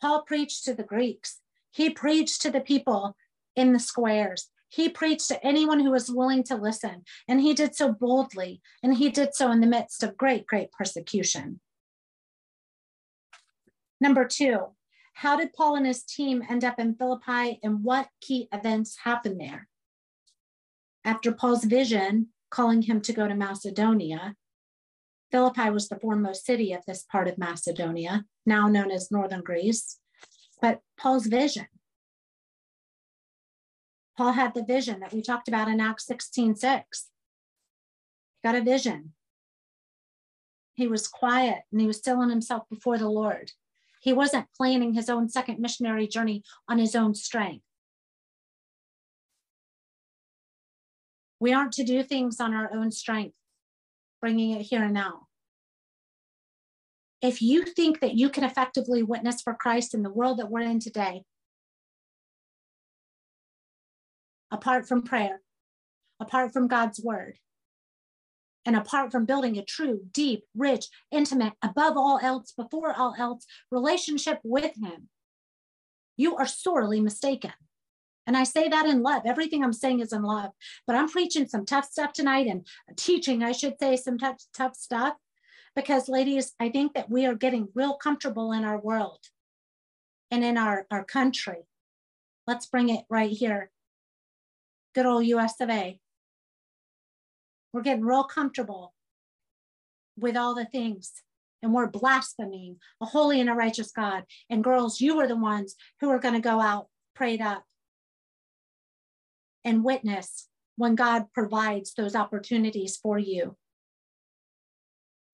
[0.00, 1.40] Paul preached to the Greeks,
[1.70, 3.16] he preached to the people
[3.56, 4.50] in the squares.
[4.68, 8.94] He preached to anyone who was willing to listen, and he did so boldly, and
[8.94, 11.60] he did so in the midst of great, great persecution.
[14.00, 14.74] Number two,
[15.14, 19.40] how did Paul and his team end up in Philippi, and what key events happened
[19.40, 19.68] there?
[21.04, 24.34] After Paul's vision calling him to go to Macedonia.
[25.30, 29.98] Philippi was the foremost city of this part of Macedonia, now known as northern Greece.
[30.60, 31.66] But Paul's vision,
[34.18, 37.06] Paul had the vision that we talked about in Acts 16 6.
[38.42, 39.12] Got a vision.
[40.74, 43.52] He was quiet and he was stilling himself before the Lord.
[44.00, 47.64] He wasn't planning his own second missionary journey on his own strength.
[51.40, 53.36] We aren't to do things on our own strength,
[54.20, 55.26] bringing it here and now.
[57.20, 60.60] If you think that you can effectively witness for Christ in the world that we're
[60.60, 61.22] in today,
[64.50, 65.40] apart from prayer,
[66.20, 67.38] apart from God's word,
[68.64, 73.46] and apart from building a true, deep, rich, intimate, above all else, before all else,
[73.70, 75.08] relationship with Him,
[76.16, 77.52] you are sorely mistaken.
[78.28, 79.22] And I say that in love.
[79.24, 80.50] Everything I'm saying is in love.
[80.86, 84.76] But I'm preaching some tough stuff tonight and teaching, I should say, some tough, tough
[84.76, 85.14] stuff.
[85.74, 89.20] Because, ladies, I think that we are getting real comfortable in our world
[90.30, 91.66] and in our, our country.
[92.46, 93.70] Let's bring it right here.
[94.94, 95.98] Good old US of A.
[97.72, 98.92] We're getting real comfortable
[100.18, 101.12] with all the things
[101.62, 104.24] and we're blaspheming a holy and a righteous God.
[104.50, 107.64] And girls, you are the ones who are going to go out prayed up
[109.68, 113.56] and witness when God provides those opportunities for you.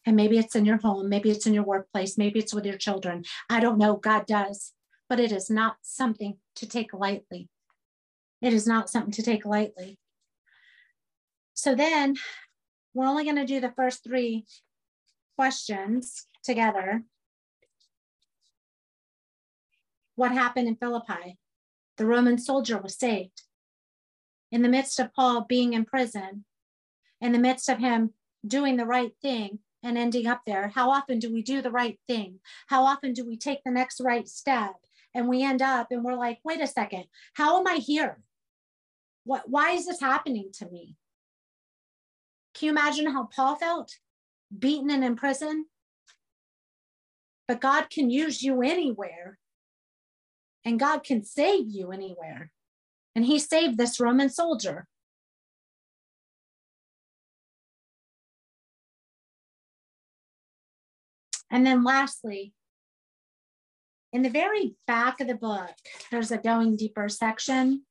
[0.05, 2.77] And maybe it's in your home, maybe it's in your workplace, maybe it's with your
[2.77, 3.25] children.
[3.49, 3.97] I don't know.
[3.97, 4.73] God does,
[5.09, 7.49] but it is not something to take lightly.
[8.43, 9.99] It is not something to take lightly.
[11.55, 12.17] So then
[12.93, 14.47] we're only going to do the first three
[15.37, 17.05] questions together.
[20.17, 21.39] What happened in Philippi?
[21.99, 23.43] The Roman soldier was saved
[24.55, 26.45] in the midst of Paul being in prison,
[27.21, 28.11] in the midst of him
[28.47, 31.99] doing the right thing and ending up there, how often do we do the right
[32.07, 32.39] thing?
[32.69, 34.77] How often do we take the next right step
[35.13, 38.23] and we end up and we're like, wait a second, how am I here?
[39.25, 40.95] What, why is this happening to me?
[42.55, 43.99] Can you imagine how Paul felt?
[44.57, 45.67] Beaten and in prison.
[47.49, 49.41] But God can use you anywhere,
[50.65, 52.53] and God can save you anywhere.
[53.15, 54.87] And he saved this Roman soldier.
[61.51, 62.53] And then lastly,
[64.13, 65.71] in the very back of the book,
[66.11, 67.83] there's a going deeper section.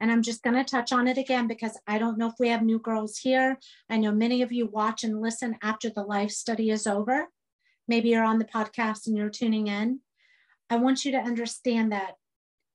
[0.00, 2.48] And I'm just going to touch on it again because I don't know if we
[2.48, 3.58] have new girls here.
[3.88, 7.28] I know many of you watch and listen after the life study is over.
[7.86, 10.00] Maybe you're on the podcast and you're tuning in.
[10.68, 12.14] I want you to understand that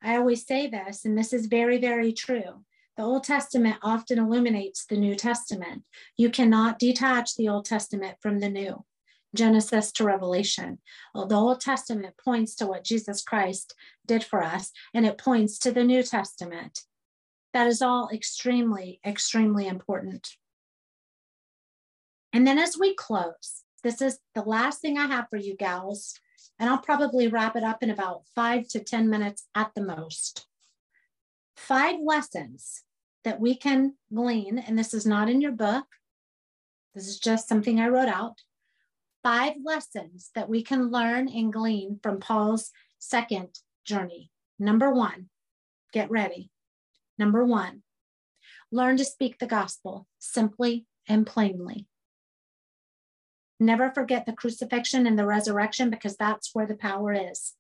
[0.01, 2.63] I always say this, and this is very, very true.
[2.97, 5.83] The Old Testament often illuminates the New Testament.
[6.17, 8.85] You cannot detach the Old Testament from the New.
[9.35, 10.79] Genesis to Revelation.
[11.13, 13.75] The Old Testament points to what Jesus Christ
[14.05, 16.81] did for us, and it points to the New Testament.
[17.53, 20.29] That is all extremely, extremely important.
[22.33, 26.15] And then as we close, this is the last thing I have for you gals,
[26.59, 30.45] and I'll probably wrap it up in about five to 10 minutes at the most.
[31.55, 32.83] Five lessons
[33.23, 35.85] that we can glean, and this is not in your book,
[36.95, 38.41] this is just something I wrote out
[39.23, 43.49] five lessons that we can learn and glean from Paul's second
[43.85, 44.31] journey.
[44.57, 45.29] Number one,
[45.93, 46.51] get ready.
[47.17, 47.83] Number one,
[48.71, 51.87] learn to speak the gospel simply and plainly.
[53.59, 57.53] Never forget the crucifixion and the resurrection because that's where the power is.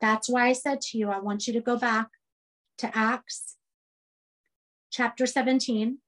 [0.00, 2.08] That's why I said to you, I want you to go back
[2.78, 3.56] to Acts
[4.90, 5.98] chapter 17,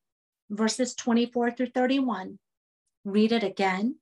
[0.50, 2.38] verses 24 through 31
[3.06, 3.96] read it again,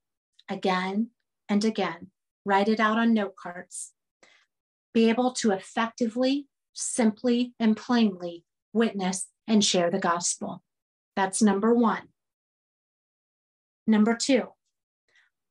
[0.49, 1.11] again,
[1.47, 2.07] and again.
[2.43, 3.93] Write it out on note cards.
[4.93, 10.63] Be able to effectively, simply, and plainly witness and share the gospel.
[11.15, 12.09] That's number one.
[13.87, 14.47] Number two,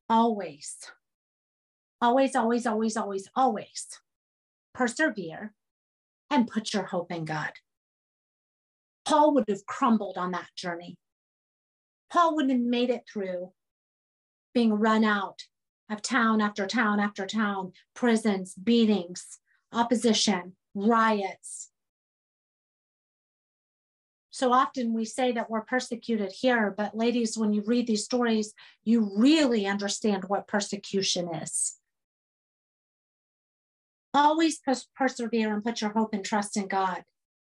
[0.09, 0.77] always,
[2.01, 3.87] always, always, always, always, always
[4.73, 5.53] persevere
[6.29, 7.51] and put your hope in God.
[9.05, 10.97] Paul would have crumbled on that journey.
[12.11, 13.51] Paul wouldn't have made it through
[14.53, 15.43] being run out
[15.89, 19.39] of town after town after town, prisons, beatings,
[19.71, 21.69] opposition, riots.
[24.35, 28.53] So often we say that we're persecuted here, but ladies, when you read these stories,
[28.83, 31.77] you really understand what persecution is.
[34.13, 34.59] Always
[34.93, 37.03] persevere and put your hope and trust in God,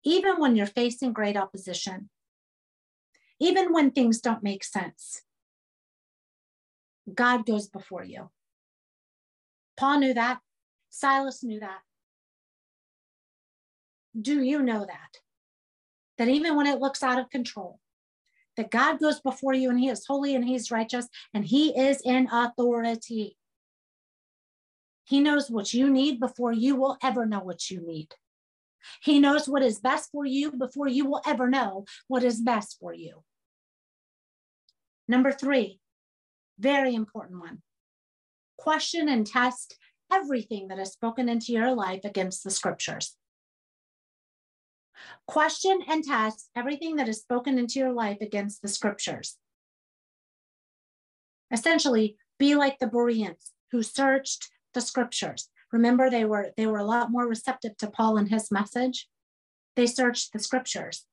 [0.04, 2.10] even when you're facing great opposition
[3.38, 5.22] even when things don't make sense.
[7.12, 8.30] God goes before you.
[9.76, 10.40] Paul knew that.
[10.88, 11.80] Silas knew that.
[14.18, 15.18] Do you know that?
[16.18, 17.78] That even when it looks out of control,
[18.56, 22.00] that God goes before you and he is holy and he's righteous and he is
[22.04, 23.36] in authority.
[25.04, 28.08] He knows what you need before you will ever know what you need.
[29.02, 32.78] He knows what is best for you before you will ever know what is best
[32.80, 33.22] for you.
[35.08, 35.80] Number three,
[36.58, 37.62] very important one
[38.58, 39.76] question and test
[40.12, 43.16] everything that is spoken into your life against the scriptures.
[45.26, 49.36] Question and test everything that is spoken into your life against the scriptures.
[51.50, 55.48] Essentially, be like the Bereans who searched the scriptures.
[55.72, 59.08] Remember, they were they were a lot more receptive to Paul and his message.
[59.74, 61.06] They searched the scriptures.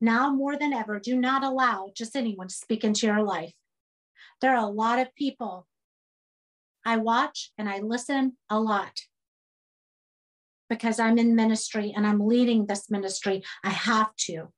[0.00, 3.52] Now more than ever, do not allow just anyone to speak into your life.
[4.40, 5.66] There are a lot of people.
[6.84, 9.00] I watch and I listen a lot
[10.68, 13.42] because I'm in ministry and I'm leading this ministry.
[13.64, 14.48] I have to.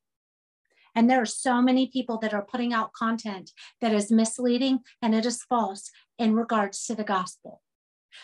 [0.94, 5.14] And there are so many people that are putting out content that is misleading and
[5.14, 7.62] it is false in regards to the gospel.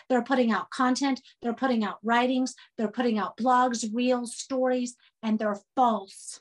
[0.09, 5.39] They're putting out content, they're putting out writings, they're putting out blogs, reels, stories, and
[5.39, 6.41] they're false.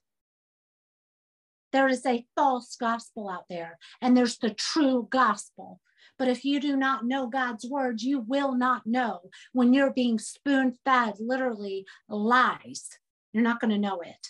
[1.71, 5.79] There is a false gospel out there, and there's the true gospel.
[6.17, 9.19] But if you do not know God's word, you will not know
[9.51, 12.89] when you're being spoon fed, literally lies.
[13.33, 14.29] You're not going to know it.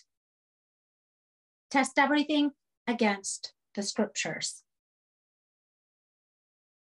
[1.69, 2.51] Test everything
[2.87, 4.63] against the scriptures.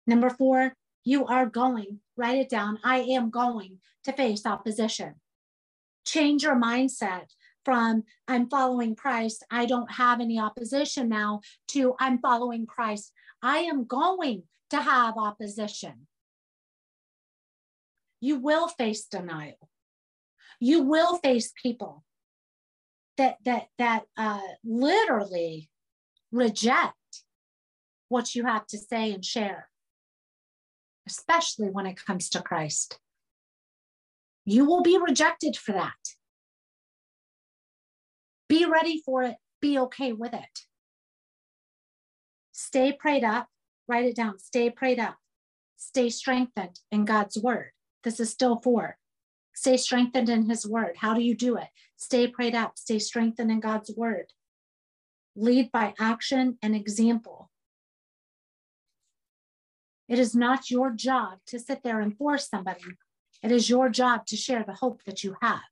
[0.06, 0.74] Number four,
[1.04, 2.78] you are going, write it down.
[2.82, 5.14] I am going to face opposition.
[6.04, 7.26] Change your mindset
[7.64, 13.12] from I'm following Christ, I don't have any opposition now, to I'm following Christ.
[13.42, 16.06] I am going to have opposition.
[18.20, 19.68] You will face denial.
[20.60, 22.04] You will face people
[23.16, 25.68] that that that uh, literally
[26.32, 26.94] reject
[28.08, 29.68] what you have to say and share,
[31.06, 32.98] especially when it comes to Christ.
[34.44, 35.92] You will be rejected for that.
[38.48, 39.36] Be ready for it.
[39.60, 40.60] Be okay with it.
[42.52, 43.48] Stay prayed up.
[43.88, 44.38] Write it down.
[44.38, 45.16] Stay prayed up.
[45.76, 47.70] Stay strengthened in God's word.
[48.04, 48.98] This is still four.
[49.54, 50.96] Stay strengthened in his word.
[50.98, 51.68] How do you do it?
[51.96, 52.78] Stay prayed up.
[52.78, 54.32] Stay strengthened in God's word.
[55.34, 57.50] Lead by action and example.
[60.08, 62.84] It is not your job to sit there and force somebody
[63.42, 65.62] it is your job to share the hope that you have.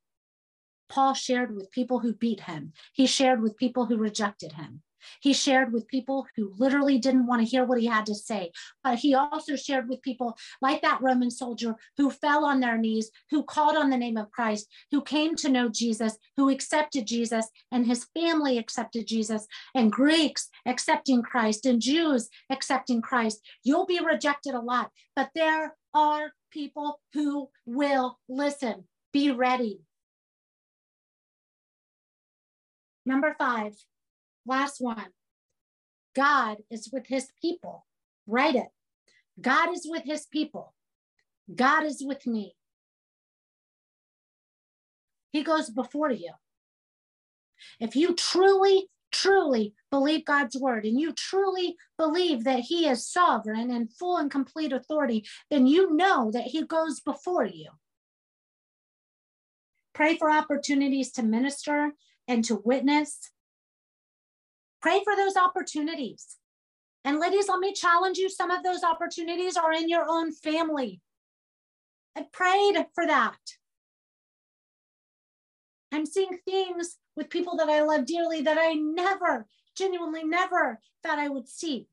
[0.88, 4.82] Paul shared with people who beat him, he shared with people who rejected him.
[5.20, 8.52] He shared with people who literally didn't want to hear what he had to say.
[8.82, 13.11] But he also shared with people like that Roman soldier who fell on their knees,
[13.30, 17.46] who called on the name of Christ, who came to know Jesus, who accepted Jesus,
[17.72, 23.40] and his family accepted Jesus, and Greeks accepting Christ, and Jews accepting Christ.
[23.62, 28.84] You'll be rejected a lot, but there are people who will listen.
[29.12, 29.80] Be ready.
[33.04, 33.74] Number five,
[34.47, 35.07] last one.
[36.14, 37.84] God is with his people.
[38.26, 38.68] Write it.
[39.40, 40.74] God is with his people.
[41.55, 42.57] God is with me.
[45.32, 46.32] He goes before you.
[47.78, 53.70] If you truly truly believe God's word and you truly believe that He is sovereign
[53.70, 57.70] and full and complete authority, then you know that He goes before you.
[59.94, 61.92] Pray for opportunities to minister
[62.28, 63.30] and to witness.
[64.87, 66.37] Pray for those opportunities.
[67.05, 71.01] And ladies, let me challenge you some of those opportunities are in your own family.
[72.16, 73.37] I prayed for that.
[75.91, 81.18] I'm seeing things with people that I love dearly that I never, genuinely never thought
[81.18, 81.89] I would see.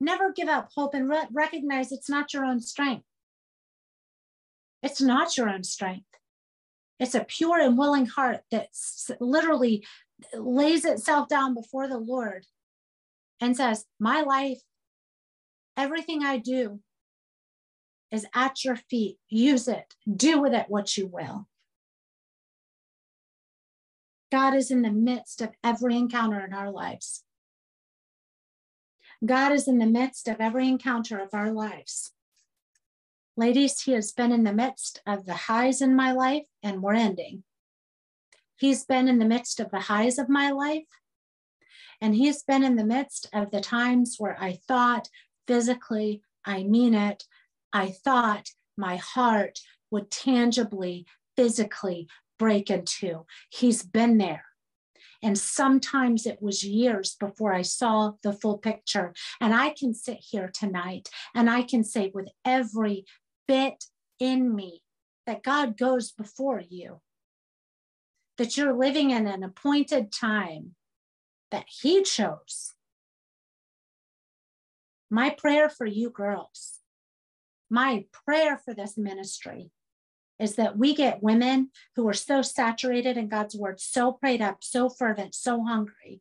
[0.00, 3.06] Never give up hope and re- recognize it's not your own strength.
[4.84, 6.06] It's not your own strength.
[7.00, 8.68] It's a pure and willing heart that
[9.18, 9.84] literally
[10.34, 12.46] lays itself down before the Lord
[13.40, 14.60] and says, My life,
[15.76, 16.80] everything I do
[18.10, 19.18] is at your feet.
[19.28, 19.94] Use it.
[20.10, 21.48] Do with it what you will.
[24.30, 27.22] God is in the midst of every encounter in our lives.
[29.24, 32.12] God is in the midst of every encounter of our lives.
[33.36, 36.94] Ladies, He has been in the midst of the highs in my life, and we're
[36.94, 37.42] ending.
[38.56, 40.86] He's been in the midst of the highs of my life,
[42.00, 45.08] and He's been in the midst of the times where I thought
[45.46, 47.24] physically, I mean it,
[47.72, 53.26] I thought my heart would tangibly, physically break into.
[53.50, 54.44] He's been there.
[55.22, 59.14] And sometimes it was years before I saw the full picture.
[59.40, 63.06] And I can sit here tonight and I can say with every
[63.48, 63.84] bit
[64.18, 64.82] in me
[65.26, 67.00] that God goes before you,
[68.38, 70.74] that you're living in an appointed time
[71.50, 72.72] that He chose.
[75.10, 76.80] My prayer for you girls,
[77.70, 79.70] my prayer for this ministry
[80.38, 84.58] is that we get women who are so saturated in God's word, so prayed up,
[84.62, 86.20] so fervent, so hungry,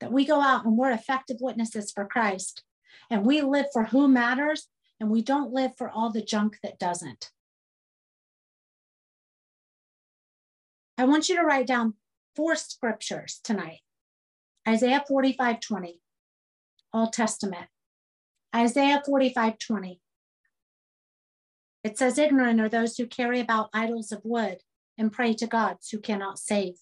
[0.00, 2.62] that we go out and we're effective witnesses for Christ
[3.10, 4.68] and we live for who matters
[5.00, 7.30] and we don't live for all the junk that doesn't.
[10.96, 11.94] I want you to write down
[12.36, 13.80] four scriptures tonight
[14.66, 16.00] Isaiah 45 20,
[16.92, 17.66] Old Testament.
[18.54, 20.00] Isaiah 45 20.
[21.82, 24.58] It says, Ignorant are those who carry about idols of wood
[24.96, 26.74] and pray to gods who cannot save.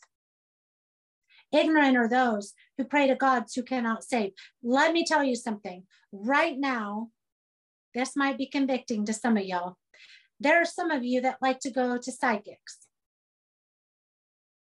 [1.50, 4.32] Ignorant are those who pray to gods who cannot save.
[4.62, 5.84] Let me tell you something.
[6.12, 7.08] Right now,
[7.94, 9.76] this might be convicting to some of y'all.
[10.38, 12.86] There are some of you that like to go to psychics.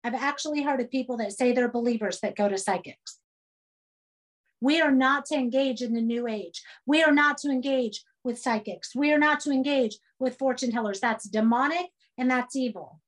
[0.04, 3.18] I've actually heard of people that say they're believers that go to psychics.
[4.60, 6.62] We are not to engage in the new age.
[6.86, 8.94] We are not to engage with psychics.
[8.94, 11.00] We are not to engage with fortune tellers.
[11.00, 11.86] That's demonic
[12.16, 13.00] and that's evil.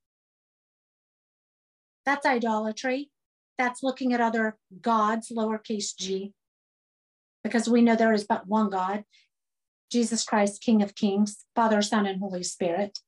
[2.07, 3.11] That's idolatry.
[3.59, 6.32] That's looking at other gods, lowercase g,
[7.45, 9.05] because we know there is but one God,
[9.91, 13.01] Jesus Christ, King of Kings, Father, Son, and Holy Spirit.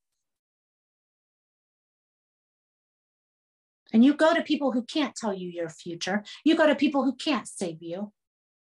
[3.92, 6.24] And you go to people who can't tell you your future.
[6.44, 8.12] You go to people who can't save you.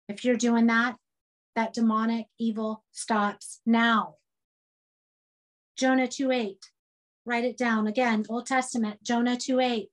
[0.09, 0.97] If you're doing that,
[1.55, 4.17] that demonic evil stops now.
[5.77, 6.57] Jonah 2 8.
[7.27, 9.89] Write it down again, Old Testament, Jonah 2 8.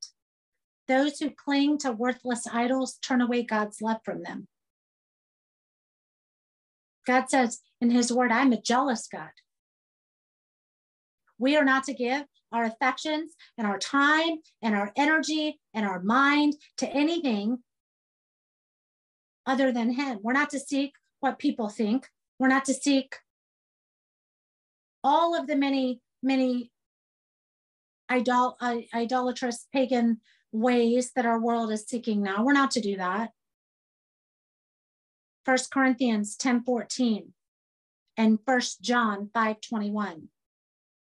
[0.88, 4.48] Those who cling to worthless idols turn away God's love from them.
[7.06, 9.32] God says in his word, I'm a jealous God.
[11.38, 16.02] We are not to give our affections and our time and our energy and our
[16.02, 17.60] mind to anything
[19.45, 20.20] other than him.
[20.22, 22.08] We're not to seek what people think.
[22.39, 23.16] We're not to seek
[25.04, 26.72] all of the many, many
[28.10, 30.22] idol, uh, idolatrous pagan
[30.52, 32.43] ways that our world is seeking now.
[32.43, 33.32] We're not to do that.
[35.45, 37.34] First Corinthians 10 14
[38.18, 40.30] and First John 5 21.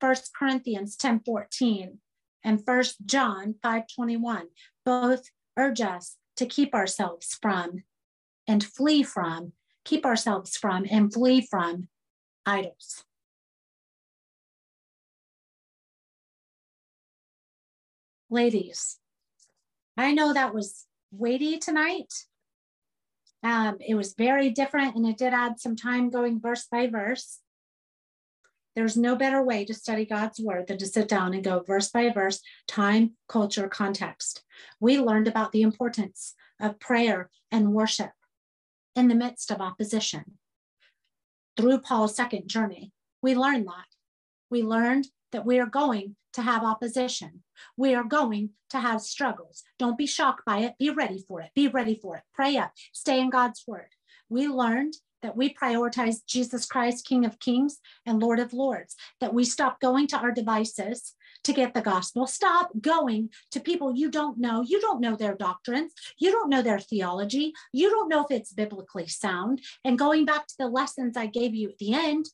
[0.05, 1.99] 1 Corinthians 10 14
[2.45, 4.49] and 1 John 5 21
[4.85, 7.85] both urge us to keep ourselves from
[8.47, 9.53] and flee from,
[9.83, 11.89] keep ourselves from and flee from
[12.45, 13.05] idols.
[18.29, 18.99] Ladies,
[19.97, 22.13] I know that was weighty tonight.
[23.43, 27.41] Um, it was very different and it did add some time going verse by verse.
[28.75, 31.91] There's no better way to study God's word than to sit down and go verse
[31.91, 34.43] by verse, time, culture, context.
[34.81, 38.11] We learned about the importance of prayer and worship
[38.97, 40.39] in the midst of opposition.
[41.57, 43.87] Through Paul's second journey, we learned that.
[44.51, 47.43] We learned that we are going to have opposition.
[47.77, 49.63] We are going to have struggles.
[49.79, 50.75] Don't be shocked by it.
[50.79, 51.51] Be ready for it.
[51.55, 52.23] Be ready for it.
[52.35, 52.73] Pray up.
[52.93, 53.89] Stay in God's word.
[54.29, 54.95] We learned
[55.25, 59.81] that we prioritize Jesus Christ, King of Kings and Lord of Lords, that we stop
[59.81, 61.15] going to our devices
[61.45, 62.27] to get the gospel.
[62.27, 64.63] Stop going to people you don't know.
[64.63, 65.95] You don't know their doctrines.
[66.19, 67.55] You don't know their theology.
[67.73, 69.63] You don't know if it's biblically sound.
[69.83, 72.27] And going back to the lessons I gave you at the end,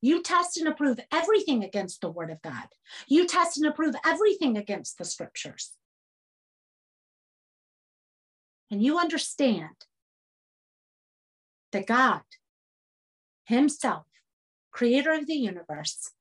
[0.00, 2.68] you test and approve everything against the word of God.
[3.08, 5.72] You test and approve everything against the scriptures.
[8.70, 9.74] And you understand
[11.72, 12.22] that God
[13.44, 14.06] Himself,
[14.70, 16.12] creator of the universe,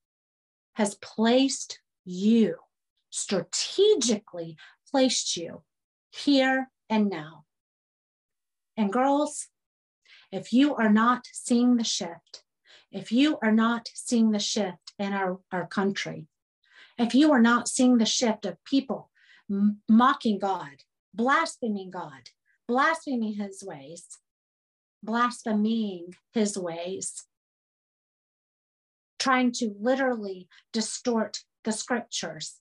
[0.74, 2.56] has placed you,
[3.10, 4.58] strategically
[4.92, 5.64] placed you
[6.12, 7.46] here and now.
[8.78, 9.48] And girls,
[10.32, 12.44] if you are not seeing the shift,
[12.92, 16.28] if you are not seeing the shift in our, our country,
[16.98, 19.10] if you are not seeing the shift of people
[19.90, 20.84] mocking God,
[21.14, 22.30] blaspheming God,
[22.68, 24.08] blaspheming his ways,
[25.04, 27.26] blaspheming his ways,
[29.20, 32.56] trying to literally distort the scriptures,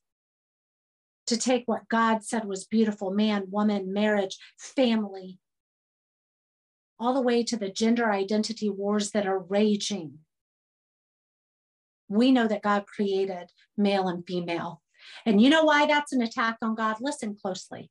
[1.26, 5.38] to take what God said was beautiful man, woman, marriage, family,
[6.98, 10.18] all the way to the gender identity wars that are raging.
[12.08, 14.82] We know that God created male and female.
[15.24, 16.96] And you know why that's an attack on God?
[17.00, 17.90] Listen closely.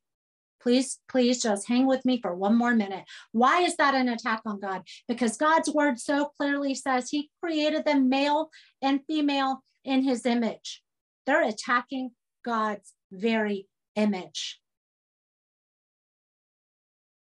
[0.62, 3.04] Please, please just hang with me for one more minute.
[3.32, 4.82] Why is that an attack on God?
[5.06, 8.50] Because God's word so clearly says he created them male
[8.82, 10.82] and female in his image.
[11.26, 12.10] They're attacking
[12.44, 14.60] God's very image.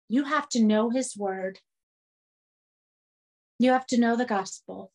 [0.10, 1.60] You have to know his word.
[3.58, 4.92] You have to know the gospel.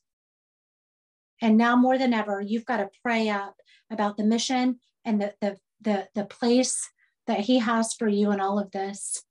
[1.40, 3.56] And now more than ever, you've got to pray up
[3.90, 6.88] about the mission and the, the, the, the place
[7.28, 9.22] that he has for you in all of this.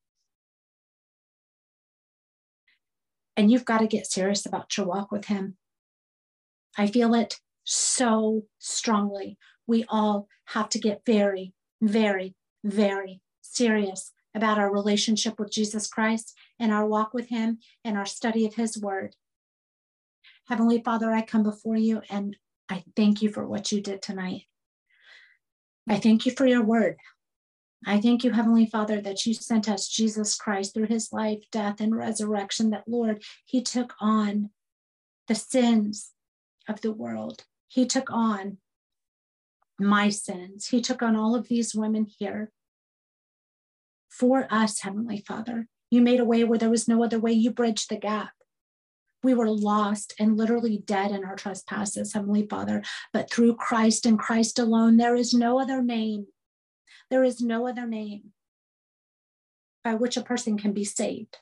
[3.36, 5.58] And you've got to get serious about your walk with him.
[6.78, 9.38] I feel it so strongly.
[9.66, 16.36] We all have to get very, very, very serious about our relationship with Jesus Christ
[16.60, 19.16] and our walk with him and our study of his word.
[20.48, 22.38] Heavenly Father, I come before you and
[22.70, 24.44] I thank you for what you did tonight.
[25.90, 26.98] I thank you for your word.
[27.86, 31.80] I thank you, Heavenly Father, that you sent us Jesus Christ through his life, death,
[31.80, 34.50] and resurrection, that Lord, he took on
[35.28, 36.12] the sins
[36.68, 37.46] of the world.
[37.68, 38.58] He took on
[39.80, 40.68] my sins.
[40.68, 42.52] He took on all of these women here
[44.10, 45.68] for us, Heavenly Father.
[45.92, 47.32] You made a way where there was no other way.
[47.32, 48.32] You bridged the gap.
[49.24, 52.84] We were lost and literally dead in our trespasses, Heavenly Father.
[53.14, 56.28] But through Christ and Christ alone, there is no other name.
[57.10, 58.34] There is no other name
[59.84, 61.38] by which a person can be saved.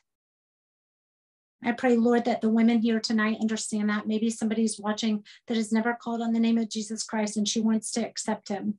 [1.64, 4.06] I pray, Lord, that the women here tonight understand that.
[4.06, 7.60] Maybe somebody's watching that has never called on the name of Jesus Christ and she
[7.60, 8.78] wants to accept him.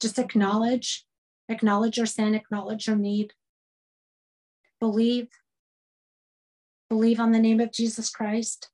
[0.00, 1.06] Just acknowledge,
[1.48, 3.32] acknowledge your sin, acknowledge your need.
[4.78, 5.28] Believe,
[6.90, 8.68] believe on the name of Jesus Christ.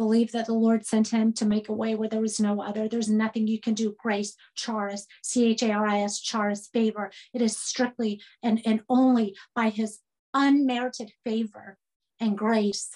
[0.00, 2.88] Believe that the Lord sent him to make a way where there was no other.
[2.88, 3.94] There's nothing you can do.
[3.98, 7.10] Grace, charis, C H A R I S, charis, favor.
[7.34, 9.98] It is strictly and, and only by his
[10.32, 11.76] unmerited favor
[12.18, 12.88] and grace.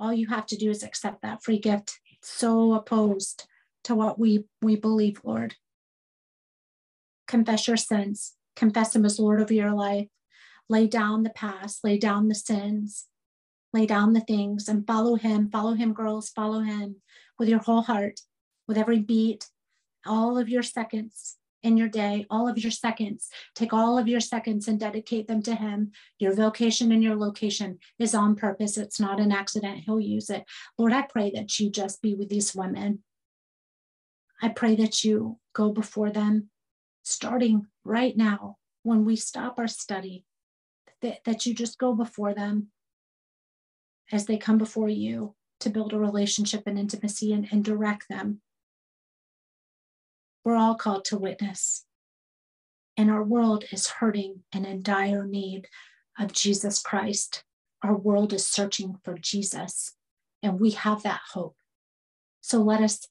[0.00, 2.00] All you have to do is accept that free gift.
[2.22, 3.46] so opposed
[3.84, 5.54] to what we, we believe, Lord.
[7.28, 10.08] Confess your sins, confess Him as Lord of your life.
[10.68, 13.06] Lay down the past, lay down the sins,
[13.72, 15.50] lay down the things, and follow Him.
[15.50, 16.96] Follow Him, girls, follow Him
[17.38, 18.20] with your whole heart,
[18.68, 19.48] with every beat,
[20.06, 23.28] all of your seconds in your day, all of your seconds.
[23.54, 25.92] Take all of your seconds and dedicate them to Him.
[26.18, 29.82] Your vocation and your location is on purpose, it's not an accident.
[29.84, 30.44] He'll use it.
[30.78, 33.02] Lord, I pray that you just be with these women.
[34.40, 36.50] I pray that you go before them,
[37.04, 40.24] starting right now when we stop our study,
[41.00, 42.68] that, that you just go before them
[44.12, 48.40] as they come before you to build a relationship and intimacy and, and direct them
[50.44, 51.84] we're all called to witness.
[52.96, 55.68] And our world is hurting and in dire need
[56.18, 57.44] of Jesus Christ.
[57.82, 59.94] Our world is searching for Jesus,
[60.42, 61.56] and we have that hope.
[62.40, 63.06] So let us,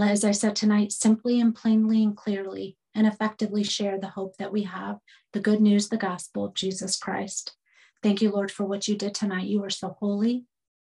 [0.00, 4.52] as I said tonight, simply and plainly and clearly and effectively share the hope that
[4.52, 4.98] we have
[5.32, 7.54] the good news, the gospel of Jesus Christ.
[8.02, 9.46] Thank you, Lord, for what you did tonight.
[9.46, 10.44] You are so holy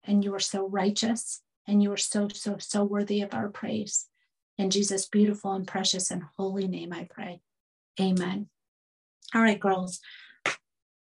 [0.03, 4.07] and you are so righteous and you are so, so, so worthy of our praise.
[4.57, 7.41] In Jesus' beautiful and precious and holy name, I pray.
[7.99, 8.47] Amen.
[9.33, 9.99] All right, girls.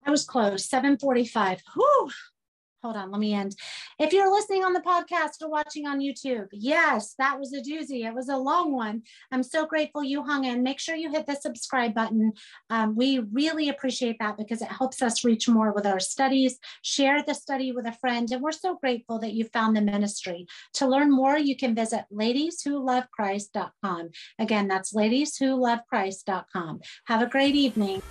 [0.05, 0.65] I was close.
[0.65, 1.61] 745.
[1.73, 2.09] Whew
[2.87, 3.53] hold on, let me end.
[3.99, 8.07] If you're listening on the podcast or watching on YouTube, yes, that was a doozy.
[8.07, 9.01] It was a long one.
[9.29, 10.63] I'm so grateful you hung in.
[10.63, 12.31] Make sure you hit the subscribe button.
[12.69, 16.59] Um, we really appreciate that because it helps us reach more with our studies.
[16.81, 18.31] Share the study with a friend.
[18.31, 20.47] And we're so grateful that you found the ministry.
[20.75, 24.11] To learn more, you can visit ladieswholovechrist.com.
[24.39, 26.79] Again, that's ladieswholovechrist.com.
[27.07, 28.01] Have a great evening.